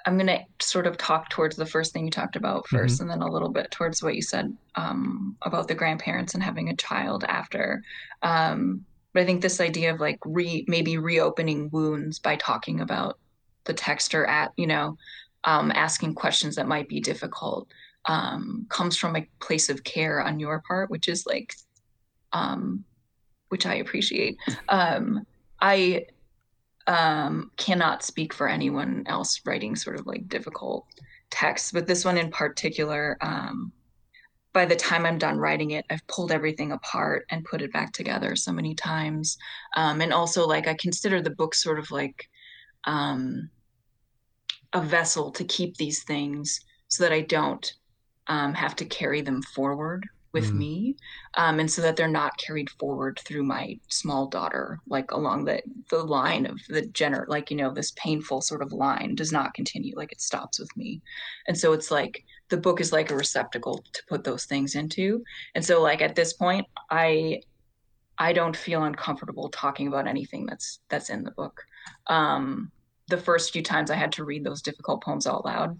I'm 0.06 0.18
going 0.18 0.28
to 0.28 0.40
sort 0.60 0.88
of 0.88 0.98
talk 0.98 1.30
towards 1.30 1.56
the 1.56 1.66
first 1.66 1.94
thing 1.94 2.06
you 2.06 2.12
talked 2.12 2.36
about 2.36 2.66
1st 2.68 2.86
mm-hmm. 2.86 3.02
and 3.04 3.12
then 3.12 3.22
a 3.22 3.32
little 3.32 3.50
bit 3.50 3.70
towards 3.70 4.02
what 4.02 4.16
you 4.16 4.22
said 4.22 4.56
um, 4.76 5.36
about 5.44 5.68
the 5.68 5.76
grandparents 5.76 6.34
and 6.34 6.42
having 6.42 6.70
a 6.70 6.76
child 6.76 7.24
after. 7.26 7.84
Um, 8.24 8.84
but 9.14 9.22
I 9.22 9.26
think 9.26 9.42
this 9.42 9.62
idea 9.62 9.94
of 9.94 10.00
like 10.00 10.20
re 10.26 10.66
maybe 10.68 10.98
reopening 10.98 11.70
wounds 11.72 12.18
by 12.20 12.36
talking 12.38 12.80
about 12.80 13.20
the 13.66 13.74
text 13.74 14.16
or 14.16 14.26
at 14.26 14.52
you 14.58 14.66
know 14.66 14.98
um, 15.44 15.72
asking 15.76 16.16
questions 16.16 16.56
that 16.56 16.68
might 16.68 16.88
be 16.88 17.00
difficult 17.00 17.68
um, 18.06 18.66
comes 18.70 18.98
from 18.98 19.16
a 19.16 19.28
place 19.40 19.70
of 19.70 19.84
care 19.84 20.22
on 20.22 20.40
your 20.40 20.62
part, 20.68 20.90
which 20.90 21.08
is 21.08 21.26
like, 21.26 21.54
um, 22.34 22.84
which 23.50 23.66
I 23.66 23.76
appreciate. 23.76 24.38
Um, 24.70 25.26
I 25.62 26.06
um, 26.88 27.52
cannot 27.58 28.04
speak 28.04 28.34
for 28.34 28.48
anyone 28.48 29.04
else 29.08 29.42
writing 29.46 29.76
sort 29.76 30.00
of 30.00 30.08
like 30.08 30.28
difficult 30.28 30.86
texts, 31.30 31.72
but 31.72 31.88
this 31.88 32.06
one 32.06 32.18
in 32.18 32.30
particular, 32.30 33.18
um, 33.22 33.72
by 34.54 34.66
the 34.66 34.76
time 34.76 35.06
I'm 35.06 35.18
done 35.18 35.38
writing 35.38 35.72
it, 35.72 35.86
I've 35.90 36.06
pulled 36.08 36.32
everything 36.32 36.74
apart 36.74 37.26
and 37.30 37.46
put 37.46 37.62
it 37.62 37.72
back 37.72 37.94
together 37.94 38.36
so 38.36 38.52
many 38.52 38.76
times. 38.76 39.38
Um, 39.78 40.02
and 40.02 40.12
also, 40.12 40.46
like, 40.46 40.68
I 40.68 40.74
consider 40.74 41.22
the 41.22 41.30
book 41.30 41.56
sort 41.56 41.80
of 41.80 41.90
like 41.90 42.30
um, 42.84 43.50
a 44.74 44.82
vessel 44.82 45.32
to 45.32 45.44
keep 45.46 45.78
these 45.78 46.04
things 46.04 46.60
so 46.90 47.04
that 47.04 47.14
I 47.14 47.22
don't 47.22 47.74
um, 48.28 48.54
have 48.54 48.76
to 48.78 48.86
carry 48.86 49.22
them 49.22 49.42
forward 49.42 50.06
with 50.34 50.52
mm. 50.52 50.58
me 50.58 50.96
um, 51.36 51.60
and 51.60 51.70
so 51.70 51.82
that 51.82 51.96
they're 51.96 52.08
not 52.08 52.38
carried 52.38 52.70
forward 52.70 53.20
through 53.26 53.44
my 53.44 53.78
small 53.88 54.28
daughter 54.28 54.80
like 54.88 55.12
along 55.12 55.46
the 55.46 55.62
the 55.90 56.04
line 56.04 56.46
of 56.46 56.60
the 56.70 56.84
gener 56.84 57.28
like 57.28 57.52
you 57.52 57.58
know 57.58 57.72
this 57.74 57.92
painful 57.92 58.42
sort 58.42 58.62
of 58.62 58.72
line 58.72 59.16
does 59.16 59.32
not 59.32 59.54
continue 59.54 59.96
like 59.96 60.12
it 60.12 60.22
stops 60.22 60.60
with 60.60 60.76
me. 60.76 61.02
And 61.48 61.58
so 61.58 61.74
it's 61.74 61.92
like 61.92 62.24
the 62.50 62.58
book 62.58 62.82
is 62.82 62.92
like 62.92 63.12
a 63.12 63.16
receptacle 63.16 63.84
to 63.94 64.04
put 64.08 64.24
those 64.24 64.46
things 64.46 64.76
into. 64.76 65.24
And 65.56 65.64
so 65.64 65.82
like 65.82 66.02
at 66.02 66.16
this 66.16 66.34
point 66.34 66.68
i 66.90 67.42
i 68.18 68.34
don't 68.34 68.56
feel 68.56 68.84
uncomfortable 68.84 69.50
talking 69.50 69.88
about 69.88 70.08
anything 70.08 70.46
that's 70.46 70.80
that's 70.90 71.10
in 71.10 71.24
the 71.24 71.32
book. 71.32 71.62
Um 72.08 72.72
the 73.08 73.18
first 73.18 73.52
few 73.52 73.62
times 73.62 73.92
i 73.92 73.96
had 73.96 74.12
to 74.14 74.24
read 74.24 74.44
those 74.44 74.62
difficult 74.62 75.04
poems 75.04 75.28
out 75.28 75.44
loud 75.44 75.78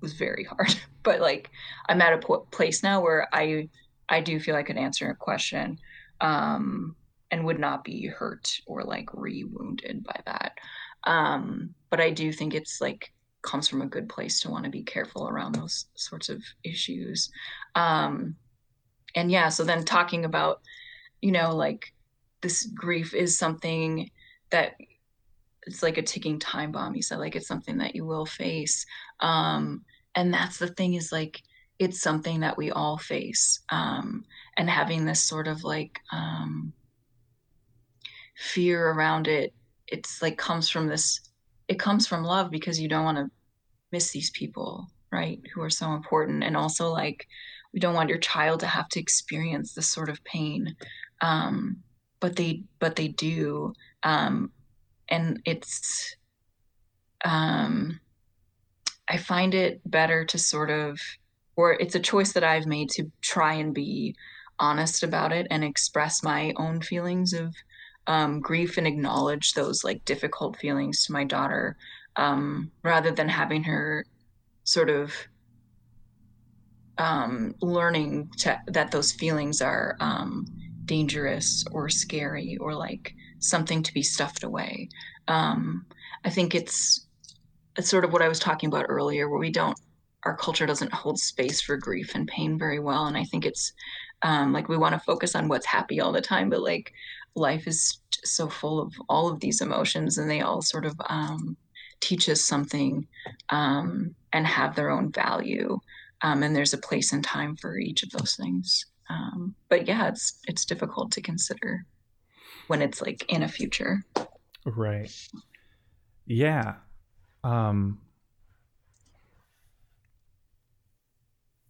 was 0.00 0.12
very 0.14 0.44
hard. 0.44 0.74
but 1.02 1.20
like 1.20 1.50
I'm 1.88 2.02
at 2.02 2.12
a 2.12 2.18
po- 2.18 2.46
place 2.50 2.82
now 2.82 3.00
where 3.00 3.28
I 3.32 3.68
I 4.08 4.20
do 4.20 4.40
feel 4.40 4.56
I 4.56 4.62
could 4.62 4.76
answer 4.76 5.10
a 5.10 5.16
question 5.16 5.78
um, 6.20 6.96
and 7.30 7.44
would 7.44 7.60
not 7.60 7.84
be 7.84 8.06
hurt 8.06 8.60
or 8.66 8.82
like 8.82 9.08
re-wounded 9.14 10.02
by 10.02 10.20
that. 10.26 10.58
Um, 11.04 11.74
but 11.90 12.00
I 12.00 12.10
do 12.10 12.32
think 12.32 12.54
it's 12.54 12.80
like 12.80 13.12
comes 13.42 13.68
from 13.68 13.82
a 13.82 13.86
good 13.86 14.08
place 14.08 14.40
to 14.40 14.50
want 14.50 14.64
to 14.64 14.70
be 14.70 14.82
careful 14.82 15.28
around 15.28 15.54
those 15.54 15.86
sorts 15.94 16.28
of 16.28 16.42
issues. 16.64 17.30
Um, 17.74 18.36
and 19.14 19.30
yeah, 19.30 19.48
so 19.48 19.64
then 19.64 19.84
talking 19.84 20.24
about, 20.24 20.60
you 21.22 21.32
know, 21.32 21.54
like 21.54 21.92
this 22.42 22.64
grief 22.66 23.14
is 23.14 23.38
something 23.38 24.10
that 24.50 24.74
it's 25.66 25.82
like 25.82 25.98
a 25.98 26.02
ticking 26.02 26.38
time 26.38 26.72
bomb. 26.72 26.94
You 26.94 27.02
said 27.02 27.18
like 27.18 27.36
it's 27.36 27.48
something 27.48 27.78
that 27.78 27.94
you 27.94 28.04
will 28.04 28.26
face. 28.26 28.84
Um, 29.20 29.84
and 30.14 30.32
that's 30.32 30.58
the 30.58 30.68
thing 30.68 30.94
is 30.94 31.12
like 31.12 31.42
it's 31.78 32.00
something 32.00 32.40
that 32.40 32.58
we 32.58 32.70
all 32.70 32.98
face 32.98 33.60
um, 33.70 34.24
and 34.56 34.68
having 34.68 35.04
this 35.04 35.22
sort 35.22 35.48
of 35.48 35.64
like 35.64 36.00
um, 36.12 36.72
fear 38.36 38.90
around 38.90 39.28
it 39.28 39.54
it's 39.88 40.22
like 40.22 40.38
comes 40.38 40.68
from 40.68 40.86
this 40.86 41.20
it 41.68 41.78
comes 41.78 42.06
from 42.06 42.24
love 42.24 42.50
because 42.50 42.80
you 42.80 42.88
don't 42.88 43.04
want 43.04 43.18
to 43.18 43.30
miss 43.92 44.10
these 44.10 44.30
people 44.30 44.86
right 45.12 45.40
who 45.54 45.60
are 45.62 45.70
so 45.70 45.92
important. 45.92 46.44
And 46.44 46.56
also 46.56 46.90
like 46.90 47.26
we 47.72 47.80
don't 47.80 47.94
want 47.94 48.08
your 48.08 48.18
child 48.18 48.60
to 48.60 48.66
have 48.66 48.88
to 48.90 49.00
experience 49.00 49.74
this 49.74 49.88
sort 49.88 50.08
of 50.08 50.22
pain 50.24 50.74
um, 51.20 51.78
but 52.18 52.36
they 52.36 52.64
but 52.78 52.96
they 52.96 53.08
do 53.08 53.72
um, 54.02 54.50
and 55.08 55.40
it's 55.44 56.16
um 57.24 58.00
I 59.10 59.16
find 59.16 59.54
it 59.54 59.80
better 59.84 60.24
to 60.24 60.38
sort 60.38 60.70
of, 60.70 61.00
or 61.56 61.72
it's 61.72 61.96
a 61.96 62.00
choice 62.00 62.32
that 62.32 62.44
I've 62.44 62.66
made 62.66 62.90
to 62.90 63.10
try 63.20 63.54
and 63.54 63.74
be 63.74 64.14
honest 64.60 65.02
about 65.02 65.32
it 65.32 65.48
and 65.50 65.64
express 65.64 66.22
my 66.22 66.52
own 66.56 66.80
feelings 66.80 67.32
of 67.32 67.54
um, 68.06 68.40
grief 68.40 68.78
and 68.78 68.86
acknowledge 68.86 69.52
those 69.52 69.82
like 69.82 70.04
difficult 70.04 70.56
feelings 70.56 71.04
to 71.04 71.12
my 71.12 71.24
daughter 71.24 71.76
um, 72.16 72.70
rather 72.84 73.10
than 73.10 73.28
having 73.28 73.64
her 73.64 74.06
sort 74.64 74.90
of 74.90 75.12
um, 76.98 77.54
learning 77.60 78.30
to, 78.38 78.60
that 78.68 78.92
those 78.92 79.12
feelings 79.12 79.60
are 79.60 79.96
um, 80.00 80.46
dangerous 80.84 81.64
or 81.72 81.88
scary 81.88 82.56
or 82.58 82.74
like 82.74 83.14
something 83.38 83.82
to 83.82 83.92
be 83.92 84.02
stuffed 84.02 84.44
away. 84.44 84.88
Um, 85.26 85.86
I 86.24 86.30
think 86.30 86.54
it's 86.54 87.06
it's 87.76 87.88
sort 87.88 88.04
of 88.04 88.12
what 88.12 88.22
I 88.22 88.28
was 88.28 88.38
talking 88.38 88.68
about 88.68 88.86
earlier, 88.88 89.28
where 89.28 89.38
we 89.38 89.50
don't, 89.50 89.78
our 90.24 90.36
culture 90.36 90.66
doesn't 90.66 90.92
hold 90.92 91.18
space 91.18 91.60
for 91.60 91.76
grief 91.76 92.14
and 92.14 92.28
pain 92.28 92.58
very 92.58 92.78
well. 92.78 93.06
And 93.06 93.16
I 93.16 93.24
think 93.24 93.46
it's 93.46 93.72
um, 94.22 94.52
like 94.52 94.68
we 94.68 94.76
want 94.76 94.94
to 94.94 95.00
focus 95.00 95.34
on 95.34 95.48
what's 95.48 95.66
happy 95.66 96.00
all 96.00 96.12
the 96.12 96.20
time, 96.20 96.50
but 96.50 96.62
like 96.62 96.92
life 97.34 97.66
is 97.66 98.00
so 98.24 98.48
full 98.48 98.80
of 98.80 98.92
all 99.08 99.28
of 99.28 99.40
these 99.40 99.60
emotions 99.60 100.18
and 100.18 100.30
they 100.30 100.40
all 100.40 100.62
sort 100.62 100.84
of 100.84 100.94
um, 101.08 101.56
teach 102.00 102.28
us 102.28 102.42
something 102.42 103.06
um, 103.50 104.14
and 104.32 104.46
have 104.46 104.74
their 104.74 104.90
own 104.90 105.10
value. 105.10 105.78
Um, 106.22 106.42
and 106.42 106.54
there's 106.54 106.74
a 106.74 106.78
place 106.78 107.12
and 107.12 107.24
time 107.24 107.56
for 107.56 107.78
each 107.78 108.02
of 108.02 108.10
those 108.10 108.34
things. 108.34 108.84
Um, 109.08 109.54
but 109.68 109.88
yeah, 109.88 110.08
it's 110.08 110.38
it's 110.46 110.64
difficult 110.64 111.10
to 111.12 111.20
consider 111.20 111.84
when 112.68 112.82
it's 112.82 113.02
like 113.02 113.24
in 113.32 113.42
a 113.42 113.48
future. 113.48 114.04
Right. 114.64 115.10
Yeah. 116.26 116.74
Um 117.44 118.00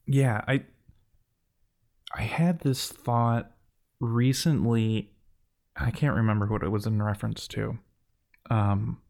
Yeah, 0.07 0.43
I 0.49 0.65
I 2.15 2.23
had 2.23 2.61
this 2.61 2.89
thought 2.91 3.53
recently 4.01 5.11
I 5.77 5.91
can't 5.91 6.17
remember 6.17 6.47
what 6.47 6.63
it 6.63 6.71
was 6.71 6.87
in 6.87 7.03
reference 7.03 7.47
to. 7.49 7.79
Um 8.51 9.01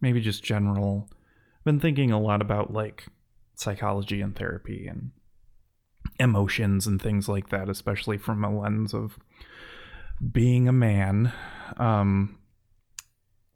maybe 0.00 0.20
just 0.20 0.42
general 0.44 1.08
I've 1.10 1.64
been 1.64 1.80
thinking 1.80 2.10
a 2.12 2.20
lot 2.20 2.40
about 2.40 2.72
like 2.72 3.06
psychology 3.54 4.20
and 4.20 4.34
therapy 4.34 4.86
and 4.86 5.10
emotions 6.20 6.86
and 6.86 7.00
things 7.00 7.28
like 7.28 7.50
that, 7.50 7.68
especially 7.68 8.16
from 8.18 8.42
a 8.44 8.56
lens 8.60 8.94
of 8.94 9.18
being 10.32 10.68
a 10.68 10.72
man. 10.72 11.32
Um 11.76 12.38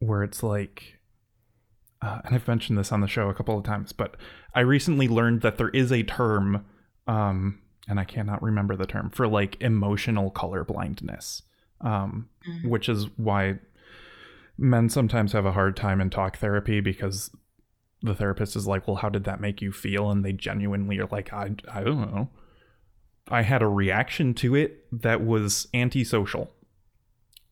where 0.01 0.23
it's 0.25 0.43
like 0.43 0.99
uh, 2.03 2.21
and 2.25 2.35
I've 2.35 2.49
mentioned 2.49 2.77
this 2.77 2.93
on 2.93 3.01
the 3.01 3.07
show 3.07 3.29
a 3.29 3.35
couple 3.35 3.57
of 3.57 3.65
times, 3.65 3.93
but 3.93 4.17
I 4.55 4.61
recently 4.61 5.09
learned 5.09 5.41
that 5.43 5.57
there 5.57 5.69
is 5.69 5.93
a 5.93 6.03
term, 6.03 6.67
um, 7.07 7.61
and 7.89 8.01
I 8.01 8.05
cannot 8.05 8.43
remember 8.43 8.77
the 8.77 8.87
term 8.87 9.11
for 9.11 9.29
like 9.29 9.57
emotional 9.61 10.31
color 10.31 10.65
blindness, 10.65 11.43
um, 11.81 12.29
mm-hmm. 12.49 12.69
which 12.69 12.89
is 12.89 13.07
why 13.17 13.59
men 14.59 14.89
sometimes 14.89 15.33
have 15.33 15.47
a 15.47 15.53
hard 15.53 15.77
time 15.77 16.01
in 16.01 16.11
talk 16.11 16.39
therapy 16.39 16.81
because 16.81 17.31
the 18.03 18.15
therapist 18.15 18.57
is 18.57 18.67
like, 18.67 18.89
"Well, 18.89 18.97
how 18.97 19.09
did 19.09 19.25
that 19.25 19.41
make 19.41 19.63
you 19.63 19.71
feel?" 19.71 20.11
And 20.11 20.25
they 20.25 20.33
genuinely 20.33 20.99
are 20.99 21.09
like, 21.11 21.33
"I, 21.33 21.53
I 21.73 21.85
don't 21.85 22.01
know." 22.01 22.31
I 23.29 23.43
had 23.43 23.63
a 23.63 23.69
reaction 23.69 24.35
to 24.35 24.57
it 24.57 24.85
that 24.91 25.25
was 25.25 25.69
antisocial. 25.73 26.51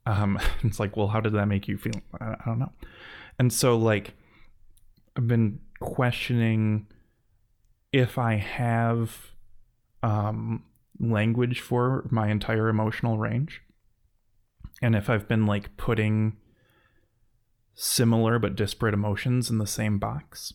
Um, 0.07 0.41
it's 0.65 0.81
like, 0.81 0.97
well, 0.97 1.09
how 1.09 1.21
did 1.21 1.35
that 1.35 1.47
make 1.47 1.69
you 1.69 1.79
feel? 1.79 2.01
I, 2.21 2.33
I 2.33 2.43
don't 2.45 2.59
know. 2.59 2.73
And 3.39 3.53
so, 3.53 3.77
like, 3.77 4.15
I've 5.17 5.29
been 5.29 5.61
questioning 5.81 6.87
if 7.93 8.19
I 8.19 8.37
have 8.37 9.33
um, 10.03 10.65
language 10.99 11.61
for 11.61 12.07
my 12.11 12.29
entire 12.29 12.69
emotional 12.69 13.19
range 13.19 13.63
and 14.83 14.95
if 14.95 15.11
I've 15.11 15.29
been 15.29 15.47
like 15.47 15.77
putting 15.77 16.37
similar 17.75 18.39
but 18.39 18.57
disparate 18.57 18.95
emotions 18.95 19.51
in 19.51 19.59
the 19.59 19.67
same 19.67 19.99
box. 19.99 20.53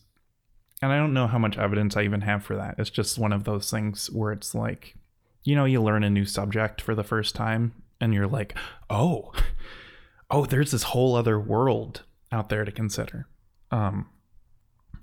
And 0.82 0.92
I 0.92 0.96
don't 0.96 1.14
know 1.14 1.26
how 1.26 1.38
much 1.38 1.58
evidence 1.58 1.96
I 1.96 2.02
even 2.02 2.20
have 2.20 2.44
for 2.44 2.56
that. 2.56 2.76
It's 2.78 2.90
just 2.90 3.18
one 3.18 3.32
of 3.32 3.44
those 3.44 3.70
things 3.70 4.10
where 4.10 4.32
it's 4.32 4.54
like, 4.54 4.94
you 5.42 5.54
know, 5.54 5.64
you 5.64 5.82
learn 5.82 6.04
a 6.04 6.10
new 6.10 6.24
subject 6.24 6.80
for 6.80 6.94
the 6.94 7.04
first 7.04 7.34
time 7.34 7.82
and 8.00 8.12
you're 8.12 8.26
like, 8.26 8.54
oh, 8.90 9.32
oh, 10.30 10.46
there's 10.46 10.72
this 10.72 10.84
whole 10.84 11.14
other 11.14 11.40
world 11.40 12.02
out 12.30 12.48
there 12.48 12.64
to 12.64 12.72
consider. 12.72 13.26
Um, 13.70 14.08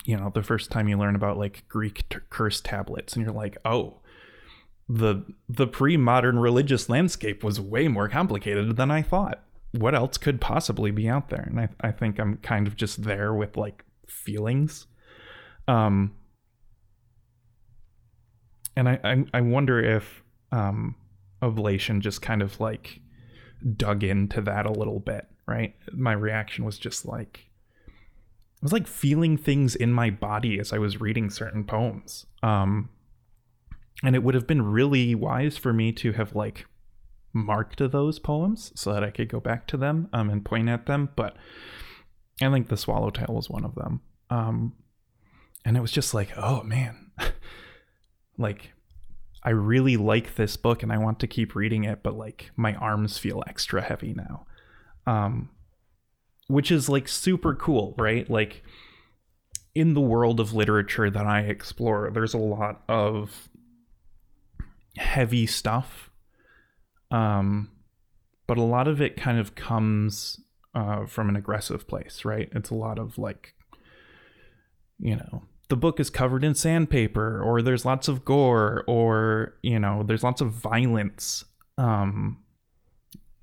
you 0.04 0.18
know 0.18 0.32
the 0.34 0.44
first 0.44 0.72
time 0.72 0.88
you 0.88 0.98
learn 0.98 1.16
about 1.16 1.38
like 1.38 1.64
greek 1.70 2.08
t- 2.10 2.18
curse 2.30 2.62
tablets 2.62 3.16
and 3.16 3.24
you're 3.24 3.34
like 3.34 3.58
oh 3.66 4.00
the 4.90 5.24
the 5.48 5.68
pre-modern 5.68 6.38
religious 6.40 6.90
landscape 6.90 7.44
was 7.44 7.60
way 7.60 7.88
more 7.88 8.10
complicated 8.10 8.76
than 8.76 8.92
i 8.92 9.02
thought. 9.02 9.44
What 9.72 9.96
else 9.96 10.18
could 10.18 10.40
possibly 10.40 10.92
be 10.92 11.10
out 11.10 11.30
there? 11.30 11.48
And 11.50 11.60
i, 11.60 11.70
I 11.82 11.92
think 11.92 12.20
i'm 12.20 12.38
kind 12.38 12.68
of 12.68 12.76
just 12.76 13.04
there 13.04 13.34
with 13.34 13.58
like 13.58 13.84
feelings. 14.08 14.88
Um 15.68 16.16
and 18.76 18.90
i 18.90 19.00
i, 19.04 19.24
I 19.34 19.42
wonder 19.42 19.80
if 19.80 20.22
um 20.52 20.96
ablation 21.42 22.02
just 22.02 22.22
kind 22.22 22.42
of 22.42 22.60
like 22.60 23.00
dug 23.78 24.04
into 24.04 24.42
that 24.42 24.66
a 24.66 24.72
little 24.72 25.00
bit 25.00 25.28
right? 25.46 25.76
My 25.92 26.14
reaction 26.14 26.66
was 26.66 26.78
just 26.78 27.06
like 27.06 27.50
was 28.63 28.74
like 28.74 28.88
feeling 28.88 29.38
things 29.38 29.75
in 29.75 29.91
my 29.91 30.10
body 30.10 30.60
as 30.60 30.71
I 30.71 30.78
was 30.78 31.02
reading 31.02 31.30
certain 31.30 31.65
poems. 31.65 32.26
Um, 32.41 32.89
and 34.04 34.15
it 34.15 34.23
would 34.23 34.36
have 34.36 34.47
been 34.47 34.62
really 34.62 35.13
wise 35.15 35.58
for 35.58 35.73
me 35.73 35.91
to 35.93 36.13
have 36.13 36.34
like 36.34 36.65
marked 37.34 37.80
those 37.91 38.19
poems 38.19 38.71
so 38.76 38.93
that 38.93 39.04
I 39.04 39.12
could 39.12 39.28
go 39.28 39.39
back 39.39 39.67
to 39.67 39.78
them 39.78 40.08
um, 40.13 40.30
and 40.30 40.45
point 40.45 40.69
at 40.69 40.86
them. 40.86 41.10
But 41.15 41.36
I 42.41 42.49
think 42.49 42.69
the 42.69 42.78
Swallowtail 42.78 43.36
was 43.36 43.49
one 43.49 43.65
of 43.65 43.76
them. 43.76 44.02
Um, 44.30 44.73
and 45.65 45.76
it 45.76 45.82
was 45.82 45.91
just 45.91 46.13
like, 46.13 46.32
oh 46.38 46.63
man, 46.63 47.12
like 48.38 48.71
I 49.43 49.49
really 49.49 49.97
like 49.97 50.36
this 50.36 50.56
book 50.56 50.84
and 50.84 50.91
I 50.91 50.97
want 50.97 51.19
to 51.19 51.28
keep 51.28 51.54
reading 51.54 51.84
it, 51.84 52.02
but 52.02 52.17
like 52.17 52.52
my 52.56 52.76
arms 52.76 53.17
feel 53.17 53.43
extra 53.45 53.82
heavy 53.82 54.13
now. 54.13 54.45
Um, 55.06 55.49
which 56.47 56.71
is 56.71 56.89
like 56.89 57.08
super 57.08 57.56
cool, 57.56 57.95
right? 57.97 58.29
Like 58.29 58.63
in 59.75 59.93
the 59.93 60.01
world 60.01 60.39
of 60.39 60.53
literature 60.53 61.10
that 61.10 61.25
I 61.25 61.41
explore, 61.41 62.12
there's 62.13 62.34
a 62.34 62.39
lot 62.39 62.84
of 62.88 63.49
heavy 64.97 65.47
stuff. 65.47 66.10
Um, 67.12 67.71
but 68.47 68.58
a 68.58 68.63
lot 68.63 68.88
of 68.88 69.01
it 69.01 69.17
kind 69.17 69.39
of 69.39 69.56
comes 69.56 70.39
uh, 70.75 71.06
from 71.06 71.29
an 71.29 71.36
aggressive 71.36 71.88
place, 71.88 72.25
right? 72.25 72.49
It's 72.53 72.69
a 72.69 72.75
lot 72.75 72.99
of 72.99 73.17
like, 73.17 73.53
you 74.99 75.15
know, 75.15 75.43
the 75.69 75.77
book 75.77 75.99
is 75.99 76.10
covered 76.10 76.43
in 76.43 76.56
sandpaper, 76.56 77.41
or 77.41 77.62
there's 77.62 77.86
lots 77.86 78.08
of 78.08 78.25
gore, 78.25 78.84
or 78.88 79.56
you 79.63 79.79
know, 79.79 80.03
there's 80.03 80.23
lots 80.23 80.41
of 80.41 80.51
violence. 80.51 81.45
Um, 81.77 82.42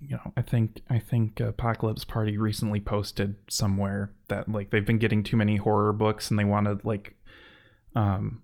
you 0.00 0.16
know, 0.16 0.32
I 0.36 0.42
think 0.42 0.80
I 0.88 0.98
think 0.98 1.40
Apocalypse 1.40 2.04
Party 2.04 2.38
recently 2.38 2.80
posted 2.80 3.36
somewhere 3.48 4.12
that 4.28 4.48
like 4.48 4.70
they've 4.70 4.86
been 4.86 4.98
getting 4.98 5.22
too 5.22 5.36
many 5.36 5.56
horror 5.56 5.92
books 5.92 6.30
and 6.30 6.38
they 6.38 6.44
want 6.44 6.66
to 6.66 6.86
like 6.86 7.14
um 7.94 8.42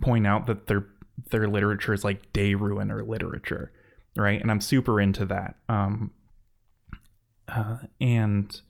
point 0.00 0.26
out 0.26 0.46
that 0.46 0.66
their 0.66 0.86
their 1.30 1.46
literature 1.48 1.92
is 1.92 2.04
like 2.04 2.32
day 2.32 2.54
ruiner 2.54 3.04
literature, 3.04 3.72
right? 4.16 4.40
And 4.40 4.50
I'm 4.50 4.60
super 4.60 5.00
into 5.00 5.26
that. 5.26 5.56
Um 5.68 6.12
uh, 7.48 7.78
and 8.00 8.60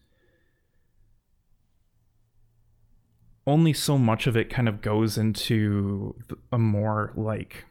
only 3.47 3.73
so 3.73 3.99
much 3.99 4.27
of 4.27 4.37
it 4.37 4.51
kind 4.51 4.69
of 4.69 4.81
goes 4.81 5.19
into 5.19 6.17
a 6.53 6.59
more 6.59 7.13
like 7.17 7.65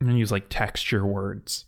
I'm 0.00 0.06
gonna 0.06 0.18
use 0.18 0.32
like 0.32 0.46
texture 0.48 1.04
words 1.04 1.66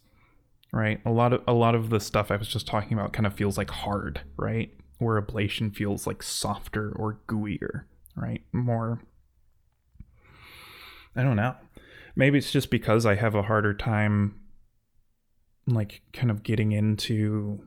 right? 0.74 1.00
A 1.06 1.10
lot 1.10 1.32
of 1.32 1.42
a 1.46 1.52
lot 1.52 1.74
of 1.74 1.90
the 1.90 2.00
stuff 2.00 2.30
I 2.30 2.36
was 2.36 2.48
just 2.48 2.66
talking 2.66 2.98
about 2.98 3.12
kind 3.12 3.26
of 3.26 3.34
feels 3.34 3.56
like 3.56 3.70
hard, 3.70 4.22
right? 4.36 4.70
Where 4.98 5.20
ablation 5.20 5.74
feels 5.74 6.06
like 6.06 6.22
softer 6.22 6.90
or 6.90 7.20
gooier, 7.28 7.84
right? 8.16 8.42
More 8.52 9.02
I 11.16 11.22
don't 11.22 11.36
know. 11.36 11.54
Maybe 12.16 12.38
it's 12.38 12.50
just 12.50 12.70
because 12.70 13.06
I 13.06 13.14
have 13.14 13.34
a 13.34 13.42
harder 13.42 13.72
time 13.72 14.40
like 15.66 16.02
kind 16.12 16.30
of 16.30 16.42
getting 16.42 16.72
into 16.72 17.62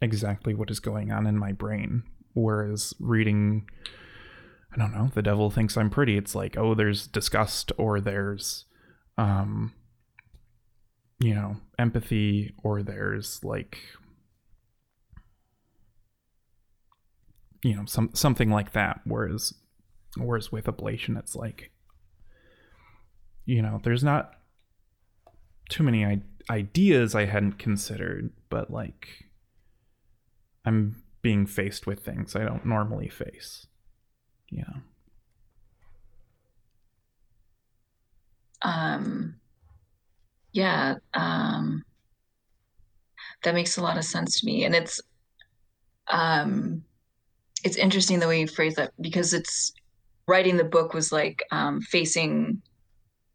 exactly 0.00 0.54
what 0.54 0.70
is 0.70 0.80
going 0.80 1.12
on 1.12 1.26
in 1.26 1.36
my 1.36 1.52
brain 1.52 2.02
whereas 2.34 2.94
reading 2.98 3.68
I 4.74 4.78
don't 4.78 4.94
know, 4.94 5.10
the 5.12 5.20
devil 5.20 5.50
thinks 5.50 5.76
I'm 5.76 5.90
pretty. 5.90 6.16
It's 6.16 6.34
like, 6.34 6.56
oh, 6.56 6.74
there's 6.74 7.06
disgust 7.06 7.72
or 7.76 8.00
there's 8.00 8.64
um 9.18 9.74
you 11.22 11.34
know, 11.36 11.56
empathy 11.78 12.52
or 12.64 12.82
there's 12.82 13.44
like 13.44 13.78
you 17.62 17.76
know, 17.76 17.84
some 17.86 18.10
something 18.12 18.50
like 18.50 18.72
that. 18.72 19.00
Whereas 19.04 19.54
whereas 20.16 20.50
with 20.50 20.64
ablation 20.64 21.16
it's 21.16 21.36
like 21.36 21.70
you 23.44 23.62
know, 23.62 23.80
there's 23.84 24.02
not 24.02 24.34
too 25.68 25.84
many 25.84 26.04
I- 26.04 26.22
ideas 26.50 27.14
I 27.14 27.26
hadn't 27.26 27.58
considered, 27.58 28.30
but 28.50 28.70
like 28.72 29.26
I'm 30.64 31.04
being 31.22 31.46
faced 31.46 31.86
with 31.86 32.04
things 32.04 32.34
I 32.34 32.44
don't 32.44 32.66
normally 32.66 33.08
face. 33.08 33.68
You 34.50 34.62
know. 34.62 34.80
Um 38.62 39.36
yeah, 40.52 40.96
um, 41.14 41.84
that 43.42 43.54
makes 43.54 43.76
a 43.76 43.82
lot 43.82 43.98
of 43.98 44.04
sense 44.04 44.40
to 44.40 44.46
me, 44.46 44.64
and 44.64 44.74
it's 44.74 45.00
um, 46.08 46.82
it's 47.64 47.76
interesting 47.76 48.18
the 48.18 48.28
way 48.28 48.40
you 48.40 48.46
phrase 48.46 48.74
that 48.74 48.92
because 49.00 49.32
it's 49.32 49.72
writing 50.28 50.56
the 50.56 50.64
book 50.64 50.94
was 50.94 51.12
like 51.12 51.42
um, 51.50 51.80
facing 51.80 52.62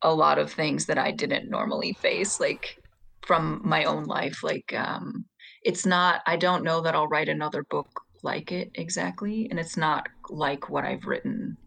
a 0.01 0.13
lot 0.13 0.37
of 0.37 0.51
things 0.51 0.85
that 0.85 0.97
I 0.97 1.11
didn't 1.11 1.49
normally 1.49 1.93
face, 1.93 2.39
like 2.39 2.77
from 3.25 3.61
my 3.63 3.85
own 3.85 4.03
life. 4.05 4.43
Like 4.43 4.73
um, 4.75 5.25
it's 5.63 5.85
not. 5.85 6.21
I 6.25 6.37
don't 6.37 6.63
know 6.63 6.81
that 6.81 6.95
I'll 6.95 7.07
write 7.07 7.29
another 7.29 7.63
book 7.69 7.89
like 8.23 8.51
it 8.51 8.71
exactly, 8.75 9.47
and 9.49 9.59
it's 9.59 9.77
not 9.77 10.07
like 10.29 10.69
what 10.69 10.85
I've 10.85 11.05
written 11.05 11.57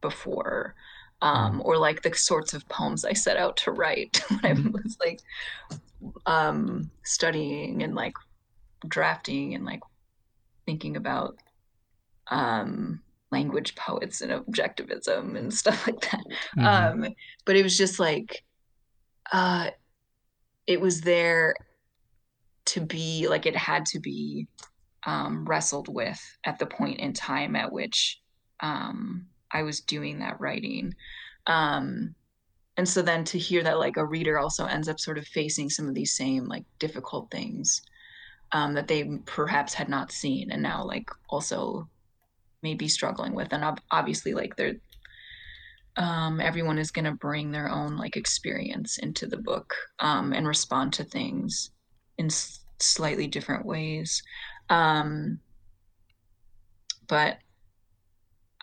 before. 0.00 0.74
Um, 1.22 1.58
mm. 1.58 1.64
or 1.64 1.76
like 1.76 2.02
the 2.02 2.14
sorts 2.14 2.54
of 2.54 2.68
poems 2.68 3.04
I 3.04 3.12
set 3.12 3.36
out 3.36 3.56
to 3.58 3.72
write 3.72 4.22
when 4.28 4.40
I 4.44 4.52
mm-hmm. 4.54 4.72
was 4.72 4.96
like 5.04 5.20
um, 6.26 6.90
studying 7.04 7.82
and 7.82 7.94
like 7.94 8.14
drafting 8.86 9.54
and 9.54 9.64
like 9.64 9.80
thinking 10.66 10.96
about 10.96 11.36
um, 12.30 13.00
language 13.30 13.74
poets 13.74 14.20
and 14.20 14.32
objectivism 14.32 15.36
and 15.36 15.52
stuff 15.52 15.86
like 15.86 16.00
that. 16.00 16.24
Mm-hmm. 16.56 17.04
Um, 17.04 17.14
but 17.44 17.56
it 17.56 17.62
was 17.62 17.76
just 17.76 17.98
like, 17.98 18.44
uh, 19.32 19.70
it 20.66 20.80
was 20.80 21.00
there 21.00 21.54
to 22.66 22.80
be 22.80 23.26
like 23.28 23.46
it 23.46 23.56
had 23.56 23.86
to 23.86 23.98
be 23.98 24.46
um, 25.06 25.46
wrestled 25.46 25.88
with 25.88 26.20
at 26.44 26.58
the 26.58 26.66
point 26.66 27.00
in 27.00 27.14
time 27.14 27.56
at 27.56 27.72
which 27.72 28.20
um, 28.60 29.26
I 29.52 29.62
was 29.62 29.80
doing 29.80 30.18
that 30.18 30.40
writing. 30.40 30.94
Um, 31.46 32.14
and 32.76 32.88
so 32.88 33.02
then 33.02 33.24
to 33.24 33.38
hear 33.38 33.62
that 33.64 33.78
like 33.78 33.96
a 33.96 34.06
reader 34.06 34.38
also 34.38 34.64
ends 34.64 34.88
up 34.88 35.00
sort 35.00 35.18
of 35.18 35.26
facing 35.26 35.68
some 35.68 35.88
of 35.88 35.94
these 35.94 36.14
same 36.14 36.46
like 36.46 36.64
difficult 36.78 37.30
things 37.30 37.82
um, 38.52 38.74
that 38.74 38.88
they 38.88 39.04
perhaps 39.26 39.74
had 39.74 39.88
not 39.88 40.12
seen 40.12 40.50
and 40.50 40.62
now 40.62 40.84
like 40.84 41.10
also 41.28 41.88
maybe 42.62 42.88
struggling 42.88 43.34
with 43.34 43.52
and 43.52 43.64
ob- 43.64 43.80
obviously 43.90 44.32
like 44.32 44.56
they're 44.56 44.76
um, 45.96 46.40
everyone 46.40 46.78
is 46.78 46.92
going 46.92 47.06
to 47.06 47.12
bring 47.12 47.50
their 47.50 47.68
own 47.68 47.96
like 47.96 48.16
experience 48.16 48.98
into 48.98 49.26
the 49.26 49.36
book 49.36 49.74
um, 49.98 50.32
and 50.32 50.46
respond 50.46 50.92
to 50.92 51.02
things 51.04 51.70
in 52.16 52.26
s- 52.26 52.60
slightly 52.78 53.26
different 53.26 53.66
ways 53.66 54.22
um, 54.70 55.40
but 57.08 57.38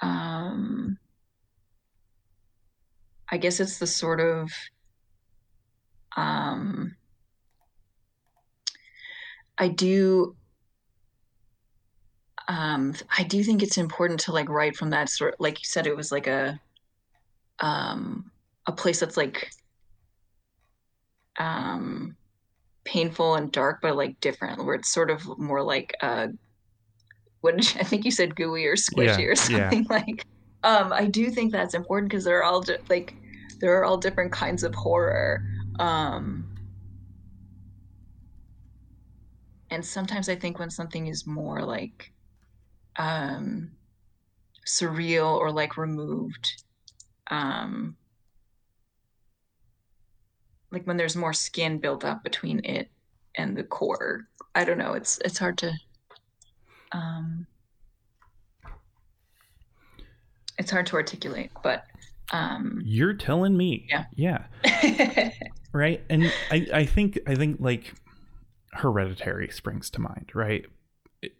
um, 0.01 0.97
I 3.29 3.37
guess 3.37 3.59
it's 3.59 3.79
the 3.79 3.87
sort 3.87 4.19
of 4.19 4.51
um, 6.15 6.95
I 9.57 9.67
do 9.67 10.35
um, 12.47 12.93
I 13.17 13.23
do 13.23 13.43
think 13.43 13.63
it's 13.63 13.77
important 13.77 14.19
to 14.21 14.31
like 14.31 14.49
write 14.49 14.75
from 14.75 14.91
that 14.91 15.09
sort 15.09 15.35
like 15.39 15.59
you 15.59 15.65
said 15.65 15.87
it 15.87 15.95
was 15.95 16.11
like 16.11 16.27
a 16.27 16.59
um, 17.59 18.31
a 18.67 18.71
place 18.71 18.99
that's 18.99 19.17
like 19.17 19.49
um, 21.39 22.15
painful 22.83 23.35
and 23.35 23.51
dark 23.51 23.79
but 23.81 23.95
like 23.95 24.19
different 24.21 24.63
where 24.63 24.75
it's 24.75 24.89
sort 24.89 25.09
of 25.09 25.37
more 25.39 25.63
like 25.63 25.93
uh 26.01 26.27
what 27.45 27.63
you, 27.75 27.79
I 27.79 27.83
think 27.83 28.03
you 28.05 28.11
said 28.11 28.35
gooey 28.35 28.65
or 28.65 28.75
squishy 28.75 29.19
yeah, 29.19 29.25
or 29.25 29.35
something 29.35 29.85
yeah. 29.89 29.95
like 29.95 30.25
um 30.63 30.91
I 30.91 31.05
do 31.05 31.29
think 31.29 31.51
that's 31.51 31.73
important 31.73 32.09
because 32.09 32.25
they're 32.25 32.43
all 32.43 32.61
di- 32.61 32.77
like 32.89 33.13
there 33.61 33.77
are 33.79 33.85
all 33.85 33.97
different 33.97 34.31
kinds 34.31 34.63
of 34.63 34.75
horror 34.75 35.41
um 35.79 36.49
and 39.69 39.83
sometimes 39.85 40.29
I 40.29 40.35
think 40.35 40.59
when 40.59 40.69
something 40.69 41.07
is 41.07 41.25
more 41.25 41.61
like 41.63 42.11
um, 42.97 43.71
surreal 44.65 45.37
or 45.37 45.51
like 45.51 45.77
removed 45.77 46.63
um, 47.29 47.97
like 50.71 50.85
when 50.85 50.97
there's 50.97 51.15
more 51.15 51.33
skin 51.33 51.79
built 51.79 52.03
up 52.03 52.23
between 52.23 52.63
it 52.63 52.89
and 53.35 53.55
the 53.57 53.63
core 53.63 54.27
i 54.53 54.63
don't 54.63 54.77
know 54.77 54.93
it's 54.93 55.19
it's 55.25 55.37
hard 55.37 55.57
to 55.57 55.71
um 56.91 57.47
it's 60.57 60.71
hard 60.71 60.85
to 60.85 60.95
articulate 60.95 61.51
but 61.63 61.83
um 62.31 62.81
you're 62.83 63.13
telling 63.13 63.55
me. 63.57 63.87
Yeah. 63.89 64.05
Yeah. 64.15 65.31
Right? 65.73 66.01
And 66.09 66.31
i 66.49 66.65
i 66.73 66.85
think 66.85 67.19
i 67.27 67.35
think 67.35 67.57
like 67.59 67.95
hereditary 68.71 69.49
springs 69.49 69.89
to 69.89 69.99
mind 69.99 70.31
right? 70.33 70.65
It, 71.21 71.33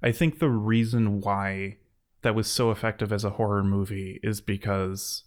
I 0.00 0.12
think 0.12 0.38
the 0.38 0.48
reason 0.48 1.20
why 1.20 1.78
that 2.22 2.34
was 2.36 2.46
so 2.48 2.70
effective 2.70 3.12
as 3.12 3.24
a 3.24 3.30
horror 3.30 3.64
movie 3.64 4.20
is 4.22 4.40
because 4.40 5.24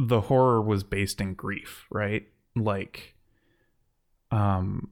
the 0.00 0.22
horror 0.22 0.60
was 0.60 0.82
based 0.84 1.20
in 1.20 1.34
grief, 1.34 1.86
right? 1.90 2.26
Like 2.56 3.14
um 4.32 4.90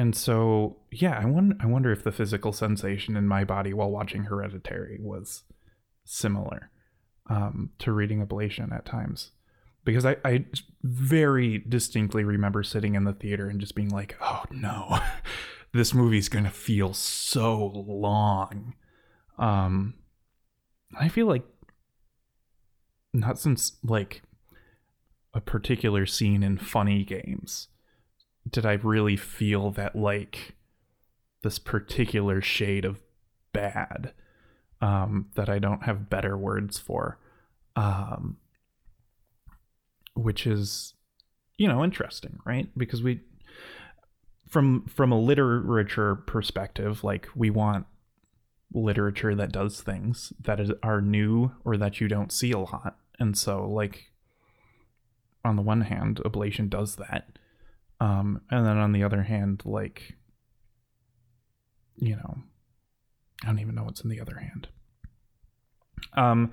and 0.00 0.16
so 0.16 0.78
yeah, 0.90 1.20
I 1.20 1.26
wonder 1.26 1.56
I 1.60 1.66
wonder 1.66 1.92
if 1.92 2.04
the 2.04 2.10
physical 2.10 2.54
sensation 2.54 3.18
in 3.18 3.28
my 3.28 3.44
body 3.44 3.74
while 3.74 3.90
watching 3.90 4.24
Hereditary 4.24 4.98
was 4.98 5.42
similar 6.06 6.70
um 7.28 7.72
to 7.80 7.92
reading 7.92 8.26
Ablation 8.26 8.74
at 8.74 8.86
times. 8.86 9.32
Because 9.84 10.06
I, 10.06 10.16
I 10.24 10.46
very 10.82 11.58
distinctly 11.58 12.24
remember 12.24 12.62
sitting 12.62 12.94
in 12.94 13.04
the 13.04 13.12
theater 13.12 13.50
and 13.50 13.60
just 13.60 13.74
being 13.74 13.90
like, 13.90 14.16
oh 14.22 14.44
no. 14.50 15.00
this 15.74 15.92
movie's 15.92 16.30
gonna 16.30 16.50
feel 16.50 16.94
so 16.94 17.66
long. 17.86 18.72
Um, 19.36 19.96
I 20.98 21.08
feel 21.08 21.26
like 21.26 21.44
not 23.12 23.38
since 23.38 23.72
like 23.84 24.22
a 25.34 25.42
particular 25.42 26.06
scene 26.06 26.42
in 26.42 26.56
funny 26.56 27.04
games 27.04 27.68
did 28.48 28.66
I 28.66 28.72
really 28.74 29.16
feel 29.16 29.70
that 29.72 29.96
like 29.96 30.54
this 31.42 31.58
particular 31.58 32.40
shade 32.40 32.84
of 32.84 33.00
bad 33.52 34.12
um, 34.80 35.26
that 35.34 35.48
I 35.48 35.58
don't 35.58 35.82
have 35.84 36.10
better 36.10 36.36
words 36.36 36.78
for, 36.78 37.18
um, 37.76 38.38
which 40.14 40.46
is 40.46 40.94
you 41.56 41.68
know 41.68 41.84
interesting, 41.84 42.38
right? 42.44 42.68
Because 42.76 43.02
we 43.02 43.20
from 44.48 44.86
from 44.86 45.12
a 45.12 45.20
literature 45.20 46.16
perspective, 46.16 47.04
like 47.04 47.28
we 47.34 47.50
want 47.50 47.86
literature 48.72 49.34
that 49.34 49.52
does 49.52 49.80
things 49.80 50.32
that 50.40 50.60
is, 50.60 50.70
are 50.82 51.00
new 51.00 51.52
or 51.64 51.76
that 51.76 52.00
you 52.00 52.08
don't 52.08 52.32
see 52.32 52.52
a 52.52 52.58
lot. 52.58 52.96
And 53.18 53.36
so 53.36 53.68
like 53.68 54.10
on 55.44 55.56
the 55.56 55.62
one 55.62 55.82
hand, 55.82 56.20
ablation 56.24 56.68
does 56.68 56.96
that. 56.96 57.38
Um, 58.00 58.40
and 58.50 58.66
then 58.66 58.78
on 58.78 58.92
the 58.92 59.02
other 59.02 59.22
hand, 59.22 59.62
like 59.64 60.14
you 61.96 62.16
know, 62.16 62.38
I 63.42 63.46
don't 63.46 63.58
even 63.58 63.74
know 63.74 63.84
what's 63.84 64.00
in 64.00 64.10
the 64.10 64.20
other 64.20 64.38
hand. 64.38 64.68
Um, 66.14 66.52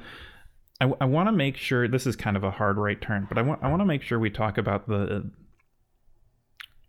I, 0.81 0.91
I 0.99 1.05
want 1.05 1.29
to 1.29 1.31
make 1.31 1.55
sure 1.55 1.87
this 1.87 2.05
is 2.05 2.15
kind 2.15 2.35
of 2.35 2.43
a 2.43 2.51
hard 2.51 2.77
right 2.77 2.99
turn, 2.99 3.25
but 3.29 3.37
I 3.37 3.41
want 3.41 3.63
I 3.63 3.69
want 3.69 3.81
to 3.81 3.85
make 3.85 4.01
sure 4.01 4.19
we 4.19 4.29
talk 4.29 4.57
about 4.57 4.87
the 4.87 5.31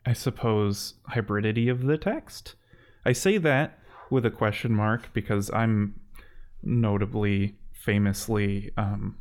I 0.09 0.15
suppose, 0.15 0.95
hybridity 1.13 1.71
of 1.71 1.83
the 1.83 1.99
text. 1.99 2.55
I 3.05 3.13
say 3.13 3.37
that 3.37 3.79
with 4.11 4.25
a 4.25 4.31
question 4.31 4.75
mark 4.75 5.13
because 5.13 5.51
I'm 5.53 6.01
notably, 6.63 7.59
famously 7.73 8.71
um, 8.79 9.19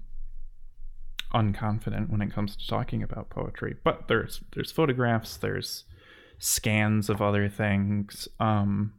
unconfident 1.33 2.09
when 2.09 2.21
it 2.21 2.33
comes 2.33 2.55
to 2.55 2.67
talking 2.67 3.03
about 3.03 3.29
poetry. 3.29 3.75
But 3.83 4.07
there's 4.07 4.41
there's 4.53 4.71
photographs, 4.71 5.37
there's 5.37 5.85
scans 6.39 7.09
of 7.09 7.21
other 7.21 7.49
things 7.49 8.27
um, 8.39 8.93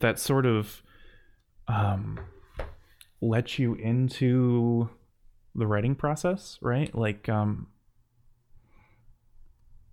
that 0.00 0.18
sort 0.18 0.46
of 0.46 0.82
um, 1.68 2.20
let 3.20 3.58
you 3.58 3.74
into 3.74 4.88
the 5.54 5.66
writing 5.66 5.94
process, 5.94 6.58
right? 6.60 6.94
Like 6.94 7.28
um, 7.28 7.68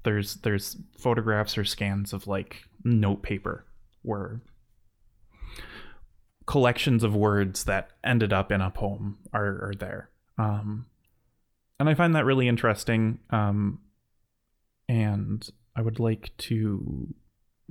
there's 0.04 0.36
there's 0.36 0.78
photographs 0.98 1.58
or 1.58 1.66
scans 1.66 2.14
of 2.14 2.28
like 2.28 2.64
note 2.84 3.22
paper 3.22 3.66
where 4.02 4.42
collections 6.46 7.04
of 7.04 7.16
words 7.16 7.66
that 7.66 7.92
ended 8.04 8.34
up 8.34 8.52
in 8.52 8.62
a 8.62 8.70
poem 8.70 9.20
are, 9.32 9.70
are 9.70 9.74
there 9.78 10.10
um, 10.38 10.86
and 11.82 11.90
i 11.90 11.96
find 11.96 12.16
that 12.16 12.26
really 12.26 12.48
interesting 12.48 13.18
um, 13.32 13.80
and 14.88 15.50
i 15.76 15.82
would 15.82 16.00
like 16.00 16.32
to 16.38 17.14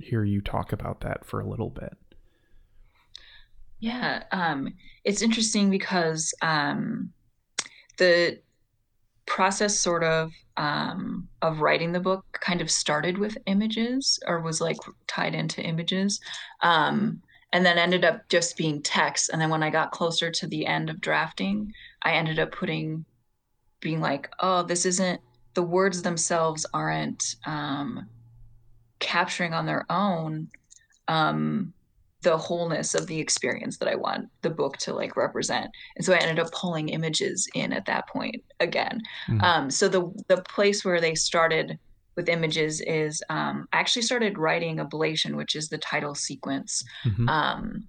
hear 0.01 0.23
you 0.23 0.41
talk 0.41 0.73
about 0.73 1.01
that 1.01 1.25
for 1.25 1.39
a 1.39 1.47
little 1.47 1.69
bit. 1.69 1.95
Yeah 3.79 4.23
um, 4.31 4.73
it's 5.05 5.21
interesting 5.21 5.69
because 5.69 6.33
um, 6.41 7.11
the 7.97 8.39
process 9.25 9.79
sort 9.79 10.03
of 10.03 10.31
um, 10.57 11.27
of 11.41 11.61
writing 11.61 11.93
the 11.93 11.99
book 11.99 12.25
kind 12.41 12.61
of 12.61 12.69
started 12.69 13.17
with 13.17 13.37
images 13.45 14.19
or 14.27 14.41
was 14.41 14.59
like 14.59 14.77
tied 15.07 15.33
into 15.33 15.63
images 15.63 16.19
um, 16.61 17.21
and 17.53 17.65
then 17.65 17.77
ended 17.77 18.05
up 18.05 18.27
just 18.29 18.57
being 18.57 18.81
text. 18.81 19.29
And 19.29 19.41
then 19.41 19.49
when 19.49 19.63
i 19.63 19.69
got 19.69 19.91
closer 19.91 20.29
to 20.29 20.47
the 20.47 20.65
end 20.65 20.89
of 20.89 20.99
drafting 21.01 21.73
i 22.03 22.11
ended 22.11 22.39
up 22.39 22.51
putting 22.51 23.05
being 23.81 23.99
like 23.99 24.29
oh 24.39 24.63
this 24.63 24.85
isn't 24.85 25.19
the 25.53 25.63
words 25.63 26.01
themselves 26.01 26.65
aren't 26.73 27.35
um, 27.45 28.07
capturing 28.99 29.53
on 29.53 29.65
their 29.65 29.85
own 29.89 30.47
um, 31.07 31.73
the 32.21 32.37
wholeness 32.37 32.93
of 32.93 33.07
the 33.07 33.19
experience 33.19 33.77
that 33.77 33.87
I 33.87 33.95
want 33.95 34.29
the 34.43 34.49
book 34.49 34.77
to 34.77 34.93
like 34.93 35.17
represent. 35.17 35.69
And 35.95 36.05
so 36.05 36.13
I 36.13 36.17
ended 36.17 36.39
up 36.39 36.51
pulling 36.51 36.89
images 36.89 37.47
in 37.55 37.73
at 37.73 37.85
that 37.87 38.07
point 38.07 38.43
again. 38.59 39.01
Mm-hmm. 39.27 39.41
Um, 39.41 39.71
so 39.71 39.87
the 39.87 40.11
the 40.27 40.43
place 40.43 40.85
where 40.85 41.01
they 41.01 41.15
started 41.15 41.79
with 42.15 42.29
images 42.29 42.81
is 42.81 43.23
um, 43.29 43.67
I 43.73 43.79
actually 43.79 44.03
started 44.03 44.37
writing 44.37 44.77
Ablation, 44.77 45.35
which 45.35 45.55
is 45.55 45.69
the 45.69 45.77
title 45.77 46.13
sequence, 46.13 46.83
mm-hmm. 47.05 47.27
um, 47.27 47.87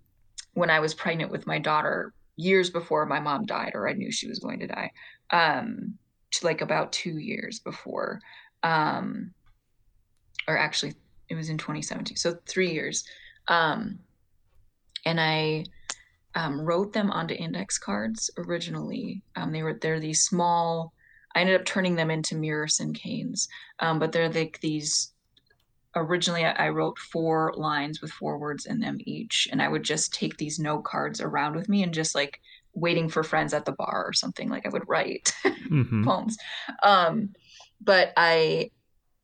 when 0.55 0.71
I 0.71 0.81
was 0.81 0.95
pregnant 0.95 1.31
with 1.31 1.47
my 1.47 1.59
daughter 1.59 2.15
years 2.37 2.71
before 2.71 3.05
my 3.05 3.21
mom 3.21 3.45
died, 3.45 3.73
or 3.75 3.89
I 3.89 3.93
knew 3.93 4.11
she 4.11 4.29
was 4.29 4.39
going 4.39 4.61
to 4.61 4.67
die, 4.67 4.91
um, 5.33 5.99
to 6.33 6.47
like 6.47 6.61
about 6.61 6.93
two 6.93 7.19
years 7.19 7.59
before, 7.59 8.21
um, 8.63 9.33
or 10.47 10.57
actually 10.57 10.95
it 11.29 11.35
was 11.35 11.49
in 11.49 11.59
2017, 11.59 12.17
so 12.17 12.37
three 12.47 12.71
years. 12.71 13.05
Um, 13.49 13.99
and 15.05 15.21
I 15.21 15.65
um, 16.35 16.61
wrote 16.61 16.93
them 16.93 17.11
onto 17.11 17.35
index 17.35 17.79
cards 17.79 18.31
originally. 18.39 19.23
Um, 19.37 19.53
they 19.53 19.63
were 19.63 19.75
they're 19.75 20.01
these 20.01 20.23
small. 20.23 20.93
I 21.35 21.41
ended 21.41 21.59
up 21.59 21.67
turning 21.67 21.97
them 21.97 22.11
into 22.11 22.37
mirror 22.37 22.67
cinquains, 22.67 23.49
um, 23.81 23.99
but 23.99 24.13
they're 24.13 24.31
like 24.31 24.61
these. 24.61 25.13
Originally, 25.95 26.45
I 26.47 26.71
wrote 26.71 26.99
four 26.99 27.53
lines 27.55 28.01
with 28.01 28.11
four 28.11 28.39
words 28.39 28.65
in 28.65 28.81
them 28.81 28.97
each, 29.01 29.47
and 29.53 29.61
I 29.61 29.69
would 29.69 29.83
just 29.83 30.15
take 30.15 30.39
these 30.39 30.59
note 30.59 30.85
cards 30.85 31.21
around 31.21 31.55
with 31.55 31.69
me 31.69 31.83
and 31.83 31.93
just 31.93 32.15
like 32.15 32.41
waiting 32.75 33.09
for 33.09 33.23
friends 33.23 33.53
at 33.55 33.65
the 33.65 33.73
bar 33.73 34.05
or 34.07 34.13
something. 34.13 34.49
Like 34.49 34.67
I 34.67 34.71
would 34.71 34.89
write 34.89 35.35
mm-hmm. 35.45 36.05
poems. 36.05 36.37
Um, 36.83 37.31
but 37.81 38.13
I, 38.17 38.71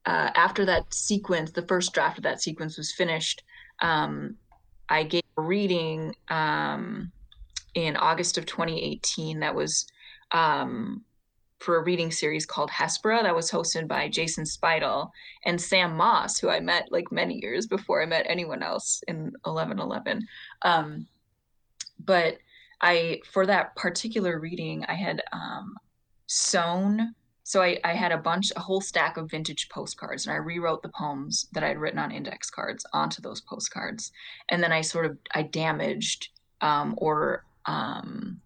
uh, 0.06 0.30
after 0.34 0.64
that 0.66 0.92
sequence, 0.92 1.52
the 1.52 1.66
first 1.66 1.92
draft 1.92 2.18
of 2.18 2.24
that 2.24 2.42
sequence 2.42 2.76
was 2.76 2.92
finished. 2.92 3.42
Um, 3.80 4.36
I 4.88 5.04
gave 5.04 5.22
a 5.36 5.42
reading 5.42 6.14
um, 6.28 7.12
in 7.74 7.96
August 7.96 8.38
of 8.38 8.46
2018 8.46 9.40
that 9.40 9.54
was 9.54 9.86
um, 10.32 11.04
for 11.58 11.76
a 11.76 11.82
reading 11.82 12.10
series 12.10 12.46
called 12.46 12.70
Hespera 12.70 13.22
that 13.22 13.34
was 13.34 13.50
hosted 13.50 13.88
by 13.88 14.08
Jason 14.08 14.46
Spital 14.46 15.12
and 15.44 15.60
Sam 15.60 15.96
Moss, 15.96 16.38
who 16.38 16.48
I 16.48 16.60
met 16.60 16.90
like 16.90 17.10
many 17.10 17.40
years 17.42 17.66
before 17.66 18.02
I 18.02 18.06
met 18.06 18.26
anyone 18.28 18.62
else 18.62 19.02
in 19.08 19.32
1111. 19.44 20.26
Um, 20.62 21.06
but 22.04 22.38
I, 22.80 23.20
for 23.32 23.46
that 23.46 23.74
particular 23.76 24.38
reading, 24.38 24.84
I 24.86 24.94
had 24.94 25.22
um, 25.32 25.76
sewn 26.26 27.14
so 27.48 27.62
I, 27.62 27.78
I 27.82 27.94
had 27.94 28.12
a 28.12 28.18
bunch, 28.18 28.52
a 28.56 28.60
whole 28.60 28.82
stack 28.82 29.16
of 29.16 29.30
vintage 29.30 29.70
postcards, 29.70 30.26
and 30.26 30.34
I 30.34 30.36
rewrote 30.36 30.82
the 30.82 30.90
poems 30.90 31.48
that 31.52 31.64
I 31.64 31.68
had 31.68 31.78
written 31.78 31.98
on 31.98 32.12
index 32.12 32.50
cards 32.50 32.84
onto 32.92 33.22
those 33.22 33.40
postcards, 33.40 34.12
and 34.50 34.62
then 34.62 34.70
I 34.70 34.82
sort 34.82 35.06
of 35.06 35.16
I 35.34 35.44
damaged 35.44 36.28
um, 36.60 36.94
or 36.98 37.46
um, 37.64 38.42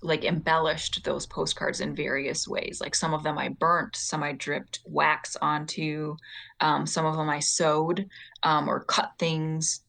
like 0.00 0.24
embellished 0.24 1.04
those 1.04 1.26
postcards 1.26 1.82
in 1.82 1.94
various 1.94 2.48
ways. 2.48 2.80
Like 2.80 2.94
some 2.94 3.12
of 3.12 3.22
them 3.22 3.36
I 3.36 3.50
burnt, 3.50 3.96
some 3.96 4.22
I 4.22 4.32
dripped 4.32 4.80
wax 4.86 5.36
onto, 5.42 6.16
um, 6.60 6.86
some 6.86 7.04
of 7.04 7.18
them 7.18 7.28
I 7.28 7.40
sewed 7.40 8.08
um, 8.44 8.66
or 8.66 8.84
cut 8.84 9.12
things 9.18 9.82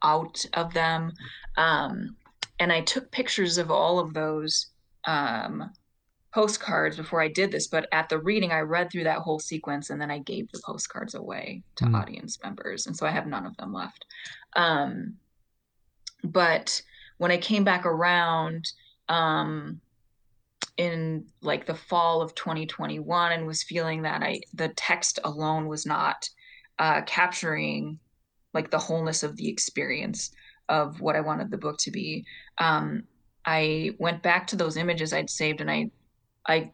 out 0.00 0.46
of 0.52 0.72
them, 0.74 1.12
um, 1.56 2.14
and 2.58 2.72
I 2.72 2.80
took 2.82 3.10
pictures 3.10 3.58
of 3.58 3.70
all 3.70 3.98
of 3.98 4.14
those 4.14 4.66
um, 5.06 5.70
postcards 6.32 6.96
before 6.96 7.20
I 7.20 7.28
did 7.28 7.50
this, 7.50 7.68
but 7.68 7.88
at 7.92 8.08
the 8.08 8.18
reading, 8.18 8.52
I 8.52 8.60
read 8.60 8.90
through 8.90 9.04
that 9.04 9.18
whole 9.18 9.38
sequence 9.38 9.90
and 9.90 10.00
then 10.00 10.10
I 10.10 10.18
gave 10.18 10.50
the 10.50 10.60
postcards 10.64 11.14
away 11.14 11.62
to 11.76 11.84
mm. 11.84 12.00
audience 12.00 12.38
members. 12.42 12.86
And 12.86 12.96
so 12.96 13.06
I 13.06 13.10
have 13.10 13.26
none 13.26 13.46
of 13.46 13.56
them 13.56 13.72
left. 13.72 14.04
Um, 14.56 15.14
but 16.22 16.80
when 17.18 17.30
I 17.30 17.36
came 17.36 17.64
back 17.64 17.86
around 17.86 18.66
um, 19.08 19.80
in 20.76 21.26
like 21.42 21.66
the 21.66 21.74
fall 21.74 22.20
of 22.20 22.34
2021 22.34 23.32
and 23.32 23.46
was 23.46 23.62
feeling 23.62 24.02
that 24.02 24.22
I 24.22 24.40
the 24.54 24.68
text 24.70 25.20
alone 25.22 25.68
was 25.68 25.86
not 25.86 26.28
uh, 26.78 27.02
capturing 27.02 27.98
like 28.52 28.70
the 28.70 28.78
wholeness 28.78 29.22
of 29.22 29.36
the 29.36 29.48
experience 29.48 30.30
of 30.68 31.00
what 31.00 31.16
I 31.16 31.20
wanted 31.20 31.50
the 31.50 31.58
book 31.58 31.78
to 31.78 31.90
be. 31.90 32.24
Um, 32.58 33.04
I 33.44 33.90
went 33.98 34.22
back 34.22 34.46
to 34.48 34.56
those 34.56 34.76
images 34.76 35.12
I'd 35.12 35.30
saved 35.30 35.60
and 35.60 35.70
I 35.70 35.90
I 36.46 36.72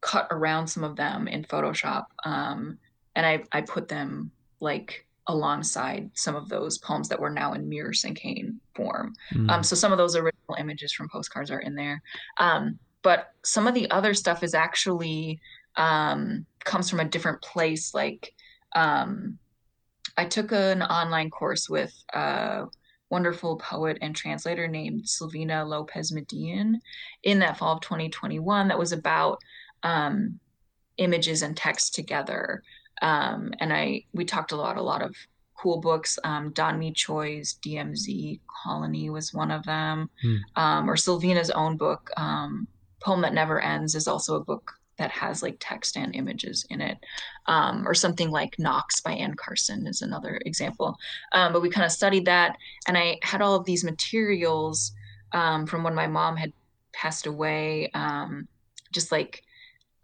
cut 0.00 0.28
around 0.30 0.66
some 0.68 0.84
of 0.84 0.96
them 0.96 1.28
in 1.28 1.44
Photoshop, 1.44 2.06
um, 2.24 2.78
and 3.16 3.26
I 3.26 3.42
I 3.52 3.62
put 3.62 3.88
them 3.88 4.30
like 4.60 5.06
alongside 5.26 6.10
some 6.14 6.34
of 6.34 6.48
those 6.48 6.78
poems 6.78 7.08
that 7.08 7.20
were 7.20 7.30
now 7.30 7.52
in 7.52 7.68
mirror 7.68 7.92
cinquain 7.92 8.56
form. 8.74 9.14
Mm. 9.34 9.50
Um, 9.50 9.62
so 9.62 9.76
some 9.76 9.92
of 9.92 9.98
those 9.98 10.16
original 10.16 10.56
images 10.58 10.92
from 10.92 11.08
postcards 11.10 11.50
are 11.50 11.60
in 11.60 11.74
there, 11.74 12.02
um, 12.38 12.78
but 13.02 13.32
some 13.44 13.66
of 13.66 13.74
the 13.74 13.90
other 13.90 14.14
stuff 14.14 14.42
is 14.42 14.54
actually 14.54 15.40
um, 15.76 16.46
comes 16.64 16.88
from 16.90 17.00
a 17.00 17.04
different 17.04 17.40
place. 17.42 17.94
Like 17.94 18.32
um, 18.74 19.38
I 20.16 20.24
took 20.24 20.52
an 20.52 20.82
online 20.82 21.30
course 21.30 21.68
with. 21.68 21.94
Uh, 22.12 22.66
wonderful 23.10 23.56
poet 23.56 23.98
and 24.00 24.14
translator 24.14 24.68
named 24.68 25.04
Silvina 25.04 25.66
Lopez 25.66 26.12
Medina 26.12 26.78
in 27.22 27.38
that 27.38 27.58
fall 27.58 27.74
of 27.74 27.80
2021 27.80 28.68
that 28.68 28.78
was 28.78 28.92
about 28.92 29.38
um, 29.82 30.38
images 30.98 31.42
and 31.42 31.56
text 31.56 31.94
together. 31.94 32.62
Um, 33.00 33.52
and 33.60 33.72
I 33.72 34.04
we 34.12 34.24
talked 34.24 34.52
a 34.52 34.56
lot, 34.56 34.76
a 34.76 34.82
lot 34.82 35.02
of 35.02 35.14
cool 35.56 35.80
books. 35.80 36.18
Um, 36.24 36.50
Don 36.52 36.78
Mee 36.78 36.92
Choi's 36.92 37.58
DMZ 37.64 38.40
Colony 38.64 39.10
was 39.10 39.34
one 39.34 39.50
of 39.50 39.64
them, 39.64 40.10
mm. 40.24 40.38
um, 40.56 40.88
or 40.88 40.96
Silvina's 40.96 41.50
own 41.50 41.76
book, 41.76 42.10
um, 42.16 42.66
Poem 43.00 43.22
That 43.22 43.34
Never 43.34 43.60
Ends, 43.60 43.94
is 43.94 44.08
also 44.08 44.36
a 44.36 44.44
book 44.44 44.72
that 44.98 45.10
has 45.10 45.42
like 45.42 45.56
text 45.60 45.96
and 45.96 46.14
images 46.14 46.66
in 46.70 46.80
it, 46.80 46.98
um, 47.46 47.86
or 47.86 47.94
something 47.94 48.30
like 48.30 48.58
Knox 48.58 49.00
by 49.00 49.12
Anne 49.12 49.34
Carson 49.34 49.86
is 49.86 50.02
another 50.02 50.40
example. 50.44 50.96
Um, 51.32 51.52
but 51.52 51.62
we 51.62 51.70
kind 51.70 51.84
of 51.84 51.92
studied 51.92 52.26
that, 52.26 52.56
and 52.86 52.98
I 52.98 53.18
had 53.22 53.40
all 53.40 53.54
of 53.54 53.64
these 53.64 53.84
materials 53.84 54.92
um, 55.32 55.66
from 55.66 55.82
when 55.82 55.94
my 55.94 56.06
mom 56.06 56.36
had 56.36 56.52
passed 56.92 57.26
away, 57.26 57.90
um, 57.94 58.48
just 58.92 59.12
like 59.12 59.42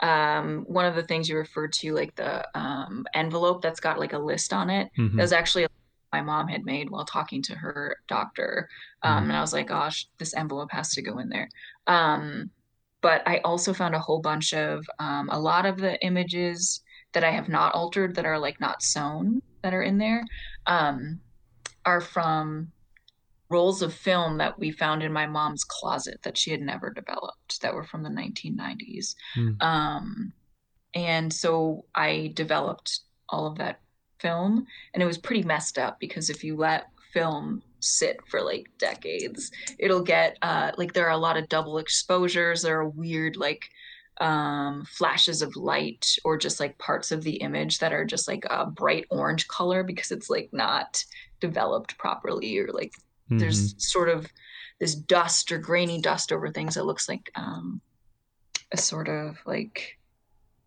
um, 0.01 0.65
one 0.69 0.85
of 0.85 0.95
the 0.95 1.03
things 1.03 1.29
you 1.29 1.37
referred 1.37 1.73
to, 1.75 1.95
like 1.95 2.15
the 2.15 2.47
um, 2.59 3.07
envelope 3.15 3.63
that's 3.63 3.81
got 3.81 3.99
like 3.99 4.13
a 4.13 4.19
list 4.19 4.53
on 4.53 4.71
it. 4.71 4.91
Mm-hmm. 4.99 5.17
That 5.17 5.23
was 5.23 5.33
actually 5.33 5.67
my 6.13 6.21
mom 6.21 6.47
had 6.47 6.65
made 6.65 6.91
while 6.91 7.05
talking 7.05 7.43
to 7.43 7.55
her 7.55 7.97
doctor, 8.07 8.69
mm-hmm. 9.05 9.25
and 9.25 9.37
I 9.37 9.41
was 9.41 9.53
like, 9.53 9.69
"Gosh, 9.69 10.07
this 10.19 10.35
envelope 10.35 10.71
has 10.73 10.91
to 10.95 11.03
go 11.03 11.19
in 11.19 11.29
there." 11.29 11.49
Um, 11.87 12.51
but 13.05 13.23
I 13.27 13.37
also 13.45 13.75
found 13.75 13.95
a 13.95 13.99
whole 13.99 14.21
bunch 14.21 14.55
of 14.55 14.89
um, 14.99 15.29
a 15.31 15.39
lot 15.39 15.67
of 15.67 15.77
the 15.77 16.03
images 16.03 16.81
that 17.13 17.23
I 17.23 17.33
have 17.33 17.51
not 17.51 17.75
altered 17.75 18.15
that 18.15 18.25
are 18.25 18.39
like 18.39 18.59
not 18.61 18.83
sewn 18.83 19.43
that 19.61 19.75
are 19.75 19.83
in 19.83 19.99
there 19.99 20.25
um, 20.65 21.21
are 21.85 22.01
from 22.01 22.73
rolls 23.51 23.83
of 23.83 23.93
film 23.93 24.39
that 24.39 24.59
we 24.59 24.71
found 24.71 25.03
in 25.03 25.13
my 25.13 25.27
mom's 25.27 25.65
closet 25.65 26.19
that 26.23 26.39
she 26.39 26.51
had 26.51 26.63
never 26.63 26.89
developed 26.89 27.61
that 27.61 27.75
were 27.75 27.85
from 27.85 28.03
the 28.03 28.09
1990s. 28.09 29.15
Mm. 29.37 29.63
Um, 29.63 30.33
and 30.95 31.31
so 31.31 31.85
I 31.95 32.33
developed 32.35 33.01
all 33.29 33.47
of 33.47 33.59
that 33.59 33.81
film 34.19 34.67
and 34.95 35.03
it 35.03 35.07
was 35.07 35.19
pretty 35.19 35.43
messed 35.43 35.79
up 35.79 36.01
because 36.01 36.31
if 36.31 36.43
you 36.43 36.57
let 36.57 36.87
film 37.13 37.63
sit 37.85 38.19
for 38.27 38.43
like 38.43 38.67
decades. 38.79 39.51
It'll 39.79 40.03
get 40.03 40.39
uh, 40.43 40.73
like 40.77 40.93
there 40.93 41.07
are 41.07 41.13
a 41.13 41.19
lot 41.19 41.37
of 41.37 41.49
double 41.49 41.79
exposures. 41.79 42.63
There 42.63 42.81
are 42.81 42.89
weird 42.89 43.37
like 43.37 43.69
um, 44.21 44.85
flashes 44.85 45.43
of 45.43 45.57
light 45.57 46.17
or 46.25 46.39
just 46.39 46.61
like 46.61 46.79
parts 46.79 47.11
of 47.11 47.23
the 47.23 47.37
image 47.37 47.79
that 47.79 47.93
are 47.93 48.05
just 48.05 48.29
like 48.29 48.45
a 48.49 48.67
bright 48.67 49.07
orange 49.11 49.49
color 49.49 49.83
because 49.83 50.13
it's 50.13 50.31
like 50.31 50.49
not 50.53 51.05
developed 51.41 51.99
properly 51.99 52.59
or 52.59 52.69
like 52.73 52.93
mm-hmm. 52.93 53.39
there's 53.39 53.75
sort 53.79 54.09
of 54.09 54.27
this 54.81 54.95
dust 54.95 55.51
or 55.51 55.59
grainy 55.59 56.01
dust 56.01 56.33
over 56.33 56.51
things 56.51 56.75
that 56.75 56.87
looks 56.87 57.09
like 57.09 57.31
um, 57.35 57.81
a 58.73 58.77
sort 58.77 59.09
of 59.09 59.39
like 59.47 59.99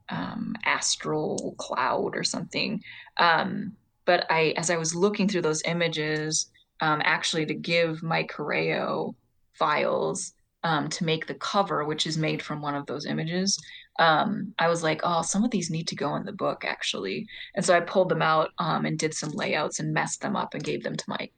um, 0.09 0.55
astral 0.65 1.55
cloud 1.57 2.15
or 2.15 2.23
something. 2.23 2.81
Um, 3.17 3.73
but 4.05 4.25
I, 4.29 4.53
as 4.57 4.69
I 4.69 4.77
was 4.77 4.95
looking 4.95 5.27
through 5.27 5.41
those 5.41 5.63
images, 5.63 6.47
um, 6.81 7.01
actually 7.03 7.45
to 7.45 7.53
give 7.53 8.03
Mike 8.03 8.31
Corrao 8.31 9.13
files 9.53 10.33
um, 10.63 10.89
to 10.89 11.05
make 11.05 11.27
the 11.27 11.35
cover, 11.35 11.85
which 11.85 12.05
is 12.05 12.17
made 12.17 12.41
from 12.41 12.61
one 12.61 12.75
of 12.75 12.85
those 12.85 13.05
images. 13.05 13.59
Um, 13.99 14.53
I 14.59 14.67
was 14.67 14.83
like, 14.83 15.01
oh, 15.03 15.21
some 15.21 15.43
of 15.43 15.51
these 15.51 15.69
need 15.69 15.87
to 15.87 15.95
go 15.95 16.15
in 16.15 16.25
the 16.25 16.31
book 16.31 16.63
actually. 16.65 17.27
And 17.55 17.63
so 17.63 17.75
I 17.75 17.79
pulled 17.79 18.09
them 18.09 18.21
out 18.21 18.51
um, 18.59 18.85
and 18.85 18.97
did 18.97 19.13
some 19.13 19.31
layouts 19.31 19.79
and 19.79 19.93
messed 19.93 20.21
them 20.21 20.35
up 20.35 20.53
and 20.53 20.63
gave 20.63 20.83
them 20.83 20.95
to 20.95 21.05
Mike. 21.07 21.33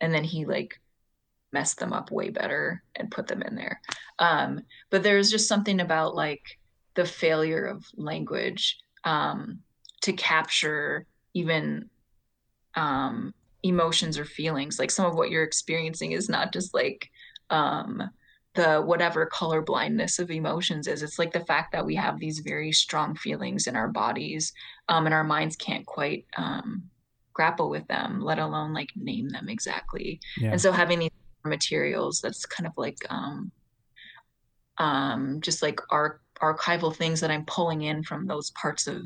And 0.00 0.12
then 0.12 0.24
he 0.24 0.44
like 0.44 0.80
messed 1.52 1.78
them 1.78 1.92
up 1.92 2.10
way 2.10 2.30
better 2.30 2.82
and 2.96 3.10
put 3.10 3.26
them 3.26 3.42
in 3.42 3.54
there. 3.54 3.80
Um, 4.18 4.62
but 4.90 5.02
there's 5.02 5.30
just 5.30 5.48
something 5.48 5.80
about 5.80 6.14
like 6.14 6.58
the 6.94 7.06
failure 7.06 7.64
of 7.64 7.86
language 7.96 8.78
um, 9.04 9.60
to 10.02 10.12
capture 10.12 11.06
even 11.32 11.88
um, 12.74 13.34
emotions 13.64 14.18
or 14.18 14.24
feelings 14.24 14.78
like 14.78 14.90
some 14.90 15.06
of 15.06 15.14
what 15.16 15.30
you're 15.30 15.42
experiencing 15.42 16.12
is 16.12 16.28
not 16.28 16.52
just 16.52 16.74
like 16.74 17.08
um 17.50 18.02
the 18.54 18.80
whatever 18.82 19.26
color 19.26 19.62
blindness 19.62 20.18
of 20.18 20.30
emotions 20.30 20.86
is 20.86 21.02
it's 21.02 21.18
like 21.18 21.32
the 21.32 21.44
fact 21.44 21.72
that 21.72 21.84
we 21.84 21.94
have 21.94 22.20
these 22.20 22.38
very 22.40 22.70
strong 22.70 23.16
feelings 23.16 23.66
in 23.66 23.74
our 23.74 23.88
bodies 23.88 24.52
um 24.88 25.06
and 25.06 25.14
our 25.14 25.24
minds 25.24 25.56
can't 25.56 25.86
quite 25.86 26.26
um 26.36 26.82
grapple 27.32 27.70
with 27.70 27.86
them 27.88 28.20
let 28.20 28.38
alone 28.38 28.72
like 28.74 28.90
name 28.96 29.28
them 29.30 29.48
exactly 29.48 30.20
yeah. 30.36 30.50
and 30.50 30.60
so 30.60 30.70
having 30.70 30.98
these 30.98 31.10
materials 31.44 32.20
that's 32.20 32.46
kind 32.46 32.66
of 32.66 32.72
like 32.76 32.98
um 33.08 33.50
um 34.78 35.40
just 35.40 35.62
like 35.62 35.80
our 35.90 36.20
archival 36.40 36.94
things 36.94 37.20
that 37.20 37.30
i'm 37.30 37.44
pulling 37.46 37.82
in 37.82 38.02
from 38.02 38.26
those 38.26 38.50
parts 38.52 38.86
of 38.86 39.04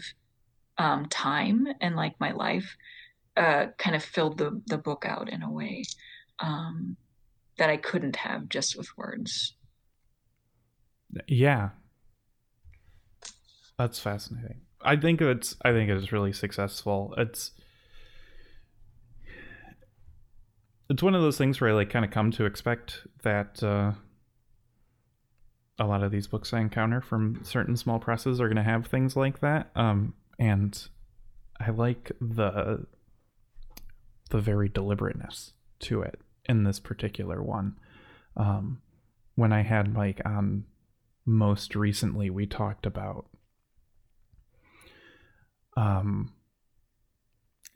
um 0.78 1.06
time 1.06 1.66
and 1.80 1.94
like 1.94 2.14
my 2.20 2.32
life 2.32 2.76
uh 3.38 3.66
kind 3.78 3.96
of 3.96 4.02
filled 4.02 4.38
the 4.38 4.60
the 4.66 4.78
book 4.78 5.04
out 5.06 5.28
in 5.28 5.42
a 5.42 5.50
way 5.50 5.84
um 6.40 6.96
that 7.56 7.70
i 7.70 7.76
couldn't 7.76 8.16
have 8.16 8.48
just 8.48 8.76
with 8.76 8.88
words. 8.96 9.54
Yeah. 11.26 11.70
That's 13.78 13.98
fascinating. 13.98 14.60
I 14.82 14.96
think 14.96 15.20
it's 15.20 15.56
i 15.64 15.72
think 15.72 15.90
it's 15.90 16.12
really 16.12 16.32
successful. 16.32 17.14
It's 17.16 17.52
it's 20.90 21.02
one 21.02 21.14
of 21.14 21.22
those 21.22 21.36
things 21.36 21.60
where 21.60 21.70
I 21.70 21.74
like 21.74 21.90
kind 21.90 22.04
of 22.04 22.10
come 22.10 22.30
to 22.32 22.46
expect 22.46 23.06
that 23.22 23.62
uh, 23.62 23.92
a 25.78 25.86
lot 25.86 26.02
of 26.02 26.10
these 26.10 26.26
books 26.26 26.52
I 26.52 26.60
encounter 26.60 27.00
from 27.00 27.40
certain 27.42 27.76
small 27.76 27.98
presses 27.98 28.40
are 28.40 28.48
going 28.48 28.56
to 28.56 28.62
have 28.62 28.86
things 28.86 29.14
like 29.14 29.40
that. 29.40 29.70
Um, 29.76 30.14
and 30.38 30.88
I 31.60 31.70
like 31.70 32.12
the 32.20 32.86
the 34.30 34.40
very 34.40 34.68
deliberateness 34.68 35.52
to 35.80 36.02
it 36.02 36.20
in 36.48 36.64
this 36.64 36.80
particular 36.80 37.42
one. 37.42 37.76
Um, 38.36 38.80
when 39.34 39.52
I 39.52 39.62
had 39.62 39.92
Mike 39.92 40.20
on 40.24 40.64
most 41.24 41.76
recently, 41.76 42.30
we 42.30 42.46
talked 42.46 42.86
about 42.86 43.26
um, 45.76 46.32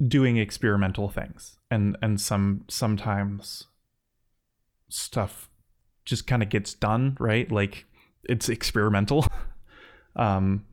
doing 0.07 0.37
experimental 0.37 1.09
things 1.09 1.59
and 1.71 1.97
and 2.03 2.21
some 2.21 2.65
sometimes 2.69 3.69
stuff 4.88 5.49
just 6.05 6.27
kind 6.27 6.43
of 6.43 6.49
gets 6.49 6.75
done 6.75 7.17
right 7.21 7.53
like 7.53 7.85
it's 8.25 8.49
experimental 8.49 9.27
um 10.17 10.65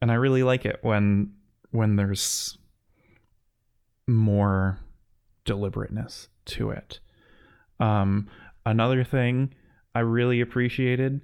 and 0.00 0.12
i 0.12 0.14
really 0.14 0.42
like 0.42 0.64
it 0.64 0.78
when 0.82 1.32
when 1.70 1.96
there's 1.96 2.58
more 4.06 4.78
deliberateness 5.46 6.28
to 6.44 6.70
it 6.70 7.00
um 7.80 8.28
another 8.66 9.02
thing 9.02 9.54
i 9.94 10.00
really 10.00 10.40
appreciated 10.42 11.20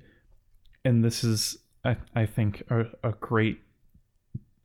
and 0.84 1.04
this 1.04 1.22
is 1.22 1.58
i, 1.84 1.96
I 2.14 2.24
think 2.24 2.62
a, 2.70 2.86
a 3.04 3.12
great 3.12 3.58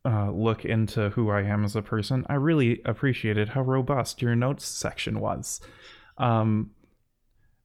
uh, 0.04 0.30
look 0.30 0.64
into 0.64 1.10
who 1.10 1.28
I 1.28 1.42
am 1.42 1.64
as 1.64 1.76
a 1.76 1.82
person, 1.82 2.24
I 2.28 2.34
really 2.34 2.80
appreciated 2.86 3.50
how 3.50 3.62
robust 3.62 4.22
your 4.22 4.34
notes 4.34 4.64
section 4.64 5.20
was. 5.20 5.60
Um, 6.16 6.70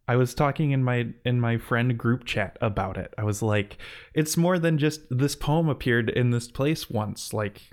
I 0.07 0.17
was 0.17 0.33
talking 0.33 0.71
in 0.71 0.83
my 0.83 1.07
in 1.23 1.39
my 1.39 1.57
friend 1.57 1.97
group 1.97 2.25
chat 2.25 2.57
about 2.59 2.97
it. 2.97 3.13
I 3.17 3.23
was 3.23 3.41
like, 3.41 3.77
it's 4.13 4.35
more 4.35 4.59
than 4.59 4.77
just 4.77 5.01
this 5.09 5.35
poem 5.35 5.69
appeared 5.69 6.09
in 6.09 6.31
this 6.31 6.49
place 6.49 6.89
once. 6.89 7.33
Like, 7.33 7.69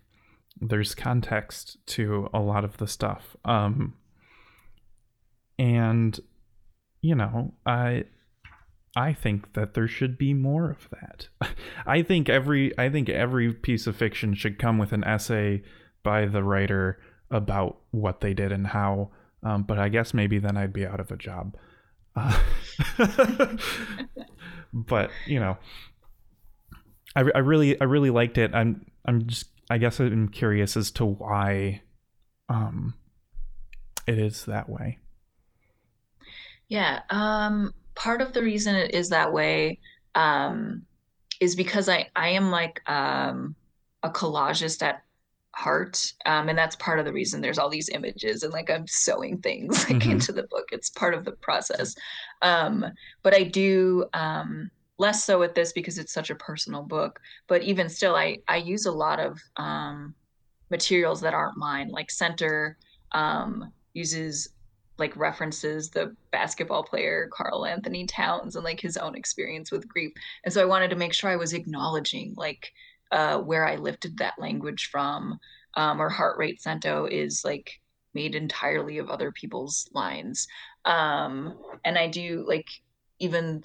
there's 0.60 0.94
context 0.94 1.78
to 1.86 2.28
a 2.32 2.38
lot 2.38 2.64
of 2.64 2.76
the 2.76 2.86
stuff. 2.86 3.36
Um, 3.44 3.94
and 5.60 6.18
you 7.02 7.14
know, 7.14 7.52
I 7.66 8.04
I 8.96 9.12
think 9.12 9.52
that 9.52 9.74
there 9.74 9.86
should 9.86 10.16
be 10.16 10.32
more 10.32 10.70
of 10.70 10.88
that. 10.90 11.28
I 11.86 12.02
think 12.02 12.28
every 12.28 12.76
I 12.78 12.88
think 12.88 13.10
every 13.10 13.52
piece 13.52 13.86
of 13.86 13.94
fiction 13.94 14.34
should 14.34 14.58
come 14.58 14.78
with 14.78 14.92
an 14.92 15.04
essay 15.04 15.62
by 16.02 16.24
the 16.24 16.42
writer 16.42 16.98
about 17.30 17.78
what 17.90 18.20
they 18.20 18.32
did 18.32 18.52
and 18.52 18.68
how. 18.68 19.10
Um, 19.42 19.62
but 19.62 19.78
I 19.78 19.90
guess 19.90 20.14
maybe 20.14 20.38
then 20.38 20.56
I'd 20.56 20.72
be 20.72 20.86
out 20.86 21.00
of 21.00 21.10
a 21.10 21.16
job. 21.16 21.56
Uh, 22.16 22.40
but 24.72 25.10
you 25.26 25.40
know, 25.40 25.58
I, 27.14 27.20
I 27.34 27.38
really 27.38 27.78
I 27.78 27.84
really 27.84 28.10
liked 28.10 28.38
it. 28.38 28.54
I'm 28.54 28.86
I'm 29.04 29.26
just 29.26 29.50
I 29.68 29.76
guess 29.76 30.00
I'm 30.00 30.30
curious 30.30 30.74
as 30.76 30.90
to 30.92 31.04
why 31.04 31.82
um, 32.48 32.94
it 34.06 34.18
is 34.18 34.46
that 34.46 34.70
way. 34.70 34.98
Yeah. 36.70 37.00
Um, 37.10 37.74
part 37.94 38.22
of 38.22 38.32
the 38.32 38.42
reason 38.42 38.74
it 38.76 38.94
is 38.94 39.10
that 39.10 39.30
way 39.30 39.78
um, 40.14 40.82
is 41.40 41.54
because 41.54 41.88
I 41.88 42.08
I 42.16 42.28
am 42.28 42.50
like 42.50 42.80
um, 42.88 43.54
a 44.02 44.08
collagist 44.08 44.82
at 44.82 45.02
heart, 45.52 46.12
um, 46.26 46.48
and 46.48 46.56
that's 46.56 46.76
part 46.76 47.00
of 47.00 47.04
the 47.04 47.12
reason 47.12 47.40
there's 47.40 47.58
all 47.58 47.68
these 47.68 47.88
images 47.90 48.44
and 48.44 48.52
like 48.52 48.70
I'm 48.70 48.86
sewing 48.86 49.38
things 49.38 49.78
like 49.90 49.98
mm-hmm. 49.98 50.12
into 50.12 50.32
the 50.32 50.44
book. 50.44 50.66
It's 50.70 50.90
part 50.90 51.12
of 51.12 51.24
the 51.24 51.32
process. 51.32 51.94
Um, 52.40 52.86
but 53.22 53.34
I 53.34 53.42
do 53.42 54.06
um, 54.14 54.70
less 54.98 55.24
so 55.24 55.40
with 55.40 55.56
this 55.56 55.72
because 55.72 55.98
it's 55.98 56.12
such 56.12 56.30
a 56.30 56.36
personal 56.36 56.84
book. 56.84 57.18
But 57.48 57.62
even 57.62 57.88
still, 57.88 58.14
I 58.14 58.38
I 58.46 58.58
use 58.58 58.86
a 58.86 58.92
lot 58.92 59.18
of 59.18 59.40
um, 59.56 60.14
materials 60.70 61.20
that 61.22 61.34
aren't 61.34 61.58
mine, 61.58 61.88
like 61.88 62.12
Center 62.12 62.78
uses 63.92 64.50
like 65.00 65.16
references 65.16 65.90
the 65.90 66.14
basketball 66.30 66.84
player 66.84 67.28
Karl-Anthony 67.32 68.06
Towns 68.06 68.54
and 68.54 68.64
like 68.64 68.80
his 68.80 68.96
own 68.96 69.16
experience 69.16 69.72
with 69.72 69.88
grief. 69.88 70.12
And 70.44 70.54
so 70.54 70.62
I 70.62 70.66
wanted 70.66 70.90
to 70.90 70.96
make 70.96 71.12
sure 71.12 71.30
I 71.30 71.36
was 71.36 71.54
acknowledging 71.54 72.34
like 72.36 72.72
uh, 73.10 73.38
where 73.38 73.66
I 73.66 73.76
lifted 73.76 74.18
that 74.18 74.38
language 74.38 74.88
from. 74.92 75.38
Um, 75.74 76.02
or 76.02 76.08
heart 76.08 76.36
rate 76.36 76.60
cento 76.60 77.06
is 77.06 77.44
like 77.44 77.80
made 78.12 78.34
entirely 78.34 78.98
of 78.98 79.08
other 79.08 79.30
people's 79.32 79.88
lines. 79.92 80.48
Um, 80.84 81.56
and 81.84 81.96
I 81.96 82.08
do 82.08 82.44
like 82.46 82.66
even 83.18 83.62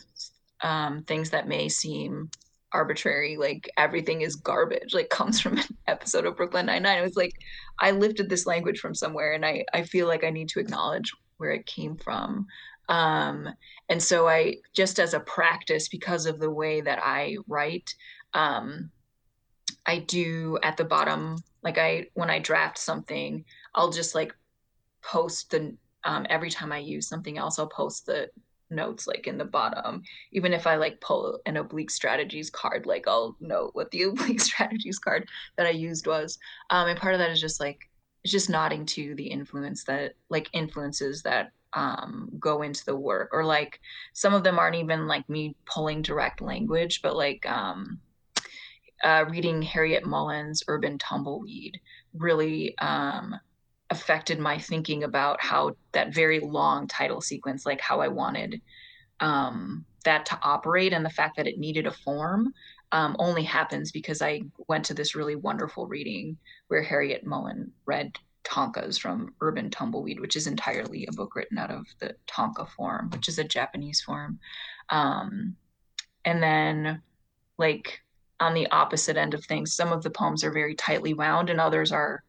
um, 0.62 1.04
things 1.04 1.32
that 1.32 1.48
may 1.48 1.69
seem 1.69 2.30
arbitrary, 2.71 3.38
like 3.38 3.69
everything 3.78 4.21
is 4.21 4.36
garbage, 4.36 4.93
like 4.93 5.10
comes 5.19 5.39
from 5.39 5.58
an 5.58 5.65
episode 5.88 6.26
of 6.26 6.36
Brooklyn 6.38 6.67
Nine 6.67 6.84
Nine. 6.84 7.00
It 7.00 7.04
was 7.04 7.15
like 7.15 7.34
I 7.80 7.91
lifted 7.91 8.30
this 8.30 8.45
language 8.45 8.80
from 8.80 8.93
somewhere, 8.93 9.34
and 9.34 9.45
I 9.45 9.65
I 9.74 9.84
feel 9.84 10.08
like 10.08 10.24
I 10.24 10.30
need 10.30 10.50
to 10.50 10.60
acknowledge 10.60 11.12
where 11.38 11.52
it 11.52 11.65
came 11.65 11.98
from. 11.98 12.48
Um, 12.88 13.50
and 13.89 14.02
so 14.02 14.28
I 14.28 14.58
just 14.74 15.00
as 15.00 15.13
a 15.13 15.19
practice, 15.19 15.88
because 15.88 16.26
of 16.26 16.39
the 16.39 16.52
way 16.52 16.82
that 16.82 17.00
I 17.04 17.38
write, 17.48 17.93
um, 18.34 18.91
I 19.86 20.00
do 20.00 20.58
at 20.63 20.78
the 20.78 20.86
bottom, 20.86 21.38
like 21.63 21.78
I 21.78 22.08
when 22.13 22.30
I 22.30 22.39
draft 22.39 22.78
something, 22.78 23.45
I'll 23.74 23.91
just 23.91 24.15
like 24.15 24.36
post 25.04 25.52
the 25.52 25.76
um, 26.04 26.26
every 26.30 26.52
time 26.52 26.71
I 26.71 26.78
use 26.78 27.08
something 27.08 27.38
else, 27.38 27.58
I'll 27.58 27.67
post 27.67 28.06
the 28.06 28.30
notes 28.69 29.08
like 29.08 29.28
in 29.28 29.38
the 29.38 29.45
bottom. 29.45 30.04
Even 30.32 30.54
if 30.54 30.67
I 30.67 30.76
like 30.76 31.02
pull 31.02 31.39
an 31.45 31.58
oblique 31.58 31.91
strategies 31.91 32.50
card, 32.50 32.86
like 32.86 33.08
I'll 33.08 33.36
note 33.39 33.71
what 33.74 33.91
the 33.91 34.04
oblique 34.10 34.41
strategies 34.41 35.00
card 35.00 35.28
that 35.58 35.67
I 35.67 35.71
used 35.71 36.08
was. 36.08 36.38
Um, 36.69 36.88
and 36.88 37.00
part 37.00 37.13
of 37.13 37.19
that 37.19 37.32
is 37.32 37.41
just 37.41 37.60
like 37.60 37.89
it's 38.25 38.31
just 38.31 38.49
nodding 38.49 38.88
to 38.88 39.13
the 39.13 39.27
influence 39.27 39.83
that 39.83 40.13
like 40.29 40.49
influences 40.51 41.21
that 41.21 41.51
um, 41.73 42.27
go 42.39 42.63
into 42.63 42.83
the 42.83 42.95
work. 42.95 43.29
Or 43.31 43.45
like 43.45 43.79
some 44.13 44.33
of 44.33 44.43
them 44.43 44.57
aren't 44.57 44.77
even 44.77 45.05
like 45.05 45.29
me 45.29 45.55
pulling 45.67 46.01
direct 46.01 46.41
language 46.41 47.03
but 47.03 47.15
like 47.15 47.47
um, 47.47 47.99
uh, 49.03 49.25
reading 49.29 49.61
Harryette 49.61 50.05
Mullen's 50.05 50.63
urban 50.67 50.97
tumbleweed 50.97 51.79
really 52.15 52.75
um, 52.79 53.35
affected 53.91 54.39
my 54.39 54.57
thinking 54.57 55.03
about 55.03 55.39
how 55.39 55.75
that 55.91 56.11
very 56.11 56.39
long 56.39 56.88
title 56.88 57.21
sequence 57.21 57.63
like 57.63 57.79
how 57.79 58.01
i 58.01 58.07
wanted 58.07 58.59
um, 59.19 59.85
that 60.03 60.25
to 60.25 60.39
operate 60.41 60.93
and 60.93 61.05
the 61.05 61.11
fact 61.11 61.38
that 61.38 61.45
it 61.45 61.59
needed 61.59 61.85
a 61.85 61.91
form 61.91 62.51
um, 62.95 63.13
only 63.19 63.43
happens 63.43 63.91
because 63.91 64.21
I 64.21 64.43
went 64.69 64.85
to 64.85 64.93
this 64.93 65.15
really 65.15 65.35
wonderful 65.35 65.85
reading 65.85 66.37
where 66.69 66.81
Harryette 66.81 67.25
Mullen 67.25 67.73
read 67.85 68.15
tankas 68.46 68.98
from 68.98 69.33
Urban 69.41 69.69
Tumbleweed, 69.69 70.21
which 70.21 70.37
is 70.37 70.48
entirely 70.48 71.06
a 71.06 71.12
book 71.12 71.35
written 71.35 71.58
out 71.58 71.71
of 71.71 71.85
the 72.00 72.15
tanka 72.25 72.65
form, 72.65 73.10
which 73.10 73.27
is 73.27 73.37
a 73.37 73.43
Japanese 73.43 74.00
form. 74.00 74.39
Um, 74.91 75.58
and 76.23 76.41
then, 76.41 77.02
like, 77.58 78.02
on 78.39 78.54
the 78.54 78.71
opposite 78.71 79.17
end 79.17 79.33
of 79.33 79.43
things, 79.43 79.73
some 79.73 79.91
of 79.91 80.02
the 80.02 80.10
poems 80.10 80.46
are 80.46 80.52
very 80.52 80.73
tightly 80.73 81.13
wound, 81.13 81.50
and 81.50 81.60
others 81.60 81.91
are 81.91 82.23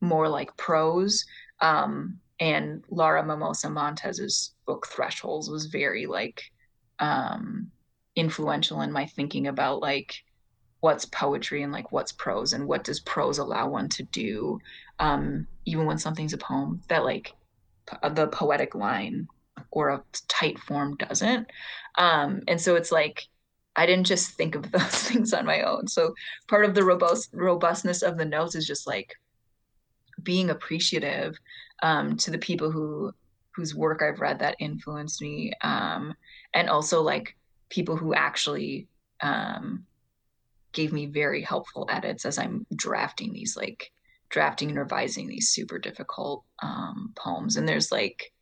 more 0.00 0.28
like 0.28 0.56
prose. 0.56 1.24
Um, 1.60 2.18
and 2.40 2.82
Lara 2.90 3.24
Mimosa 3.24 3.70
Montes's 3.70 4.52
book 4.66 4.88
Thresholds 4.88 5.48
was 5.48 5.66
very 5.66 6.06
like 6.06 6.42
um, 6.98 7.70
influential 8.18 8.80
in 8.82 8.92
my 8.92 9.06
thinking 9.06 9.46
about 9.46 9.80
like 9.80 10.14
what's 10.80 11.04
poetry 11.06 11.62
and 11.62 11.72
like 11.72 11.90
what's 11.92 12.12
prose 12.12 12.52
and 12.52 12.66
what 12.66 12.84
does 12.84 13.00
prose 13.00 13.38
allow 13.38 13.68
one 13.68 13.88
to 13.88 14.04
do 14.04 14.58
um 15.00 15.46
even 15.64 15.86
when 15.86 15.98
something's 15.98 16.32
a 16.32 16.38
poem 16.38 16.80
that 16.88 17.04
like 17.04 17.32
the 18.14 18.28
poetic 18.28 18.74
line 18.74 19.26
or 19.70 19.90
a 19.90 20.02
tight 20.28 20.58
form 20.58 20.96
doesn't. 20.96 21.46
Um, 21.96 22.42
and 22.48 22.60
so 22.60 22.76
it's 22.76 22.92
like 22.92 23.26
I 23.76 23.86
didn't 23.86 24.06
just 24.06 24.32
think 24.32 24.54
of 24.54 24.70
those 24.72 25.02
things 25.02 25.32
on 25.32 25.46
my 25.46 25.62
own. 25.62 25.88
So 25.88 26.14
part 26.48 26.64
of 26.64 26.74
the 26.74 26.84
robust 26.84 27.30
robustness 27.32 28.02
of 28.02 28.18
the 28.18 28.24
notes 28.24 28.54
is 28.54 28.66
just 28.66 28.86
like 28.86 29.14
being 30.22 30.50
appreciative 30.50 31.36
um, 31.82 32.16
to 32.18 32.30
the 32.30 32.38
people 32.38 32.70
who 32.70 33.12
whose 33.54 33.74
work 33.74 34.02
I've 34.02 34.20
read 34.20 34.38
that 34.38 34.56
influenced 34.60 35.20
me, 35.20 35.52
um, 35.62 36.14
and 36.54 36.68
also 36.68 37.02
like 37.02 37.36
people 37.70 37.96
who 37.96 38.14
actually 38.14 38.88
um, 39.20 39.84
gave 40.72 40.92
me 40.92 41.06
very 41.06 41.42
helpful 41.42 41.88
edits 41.90 42.24
as 42.24 42.38
I'm 42.38 42.66
drafting 42.74 43.32
these 43.32 43.56
like 43.56 43.90
drafting 44.30 44.70
and 44.70 44.78
revising 44.78 45.26
these 45.26 45.48
super 45.48 45.78
difficult 45.78 46.44
um, 46.62 47.12
poems. 47.16 47.56
And 47.56 47.68
there's 47.68 47.90
like 47.90 48.32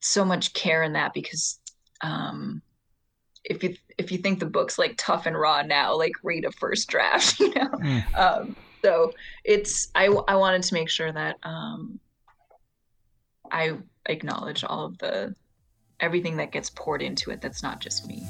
so 0.00 0.24
much 0.24 0.52
care 0.52 0.82
in 0.82 0.94
that 0.94 1.14
because 1.14 1.58
um, 2.00 2.62
if 3.44 3.62
you 3.62 3.76
if 3.98 4.10
you 4.10 4.18
think 4.18 4.40
the 4.40 4.46
book's 4.46 4.78
like 4.78 4.94
tough 4.96 5.26
and 5.26 5.38
raw 5.38 5.62
now, 5.62 5.96
like 5.96 6.12
read 6.22 6.44
a 6.44 6.52
first 6.52 6.88
draft, 6.88 7.38
you 7.40 7.54
know. 7.54 7.68
Mm. 7.68 8.18
Um, 8.18 8.56
so 8.82 9.12
it's 9.44 9.88
I 9.94 10.06
I 10.28 10.36
wanted 10.36 10.62
to 10.64 10.74
make 10.74 10.90
sure 10.90 11.12
that 11.12 11.36
um, 11.42 11.98
I 13.50 13.78
acknowledge 14.06 14.64
all 14.64 14.86
of 14.86 14.98
the 14.98 15.34
everything 16.00 16.36
that 16.36 16.52
gets 16.52 16.70
poured 16.70 17.02
into 17.02 17.30
it 17.30 17.40
that's 17.40 17.62
not 17.62 17.80
just 17.80 18.06
me. 18.06 18.26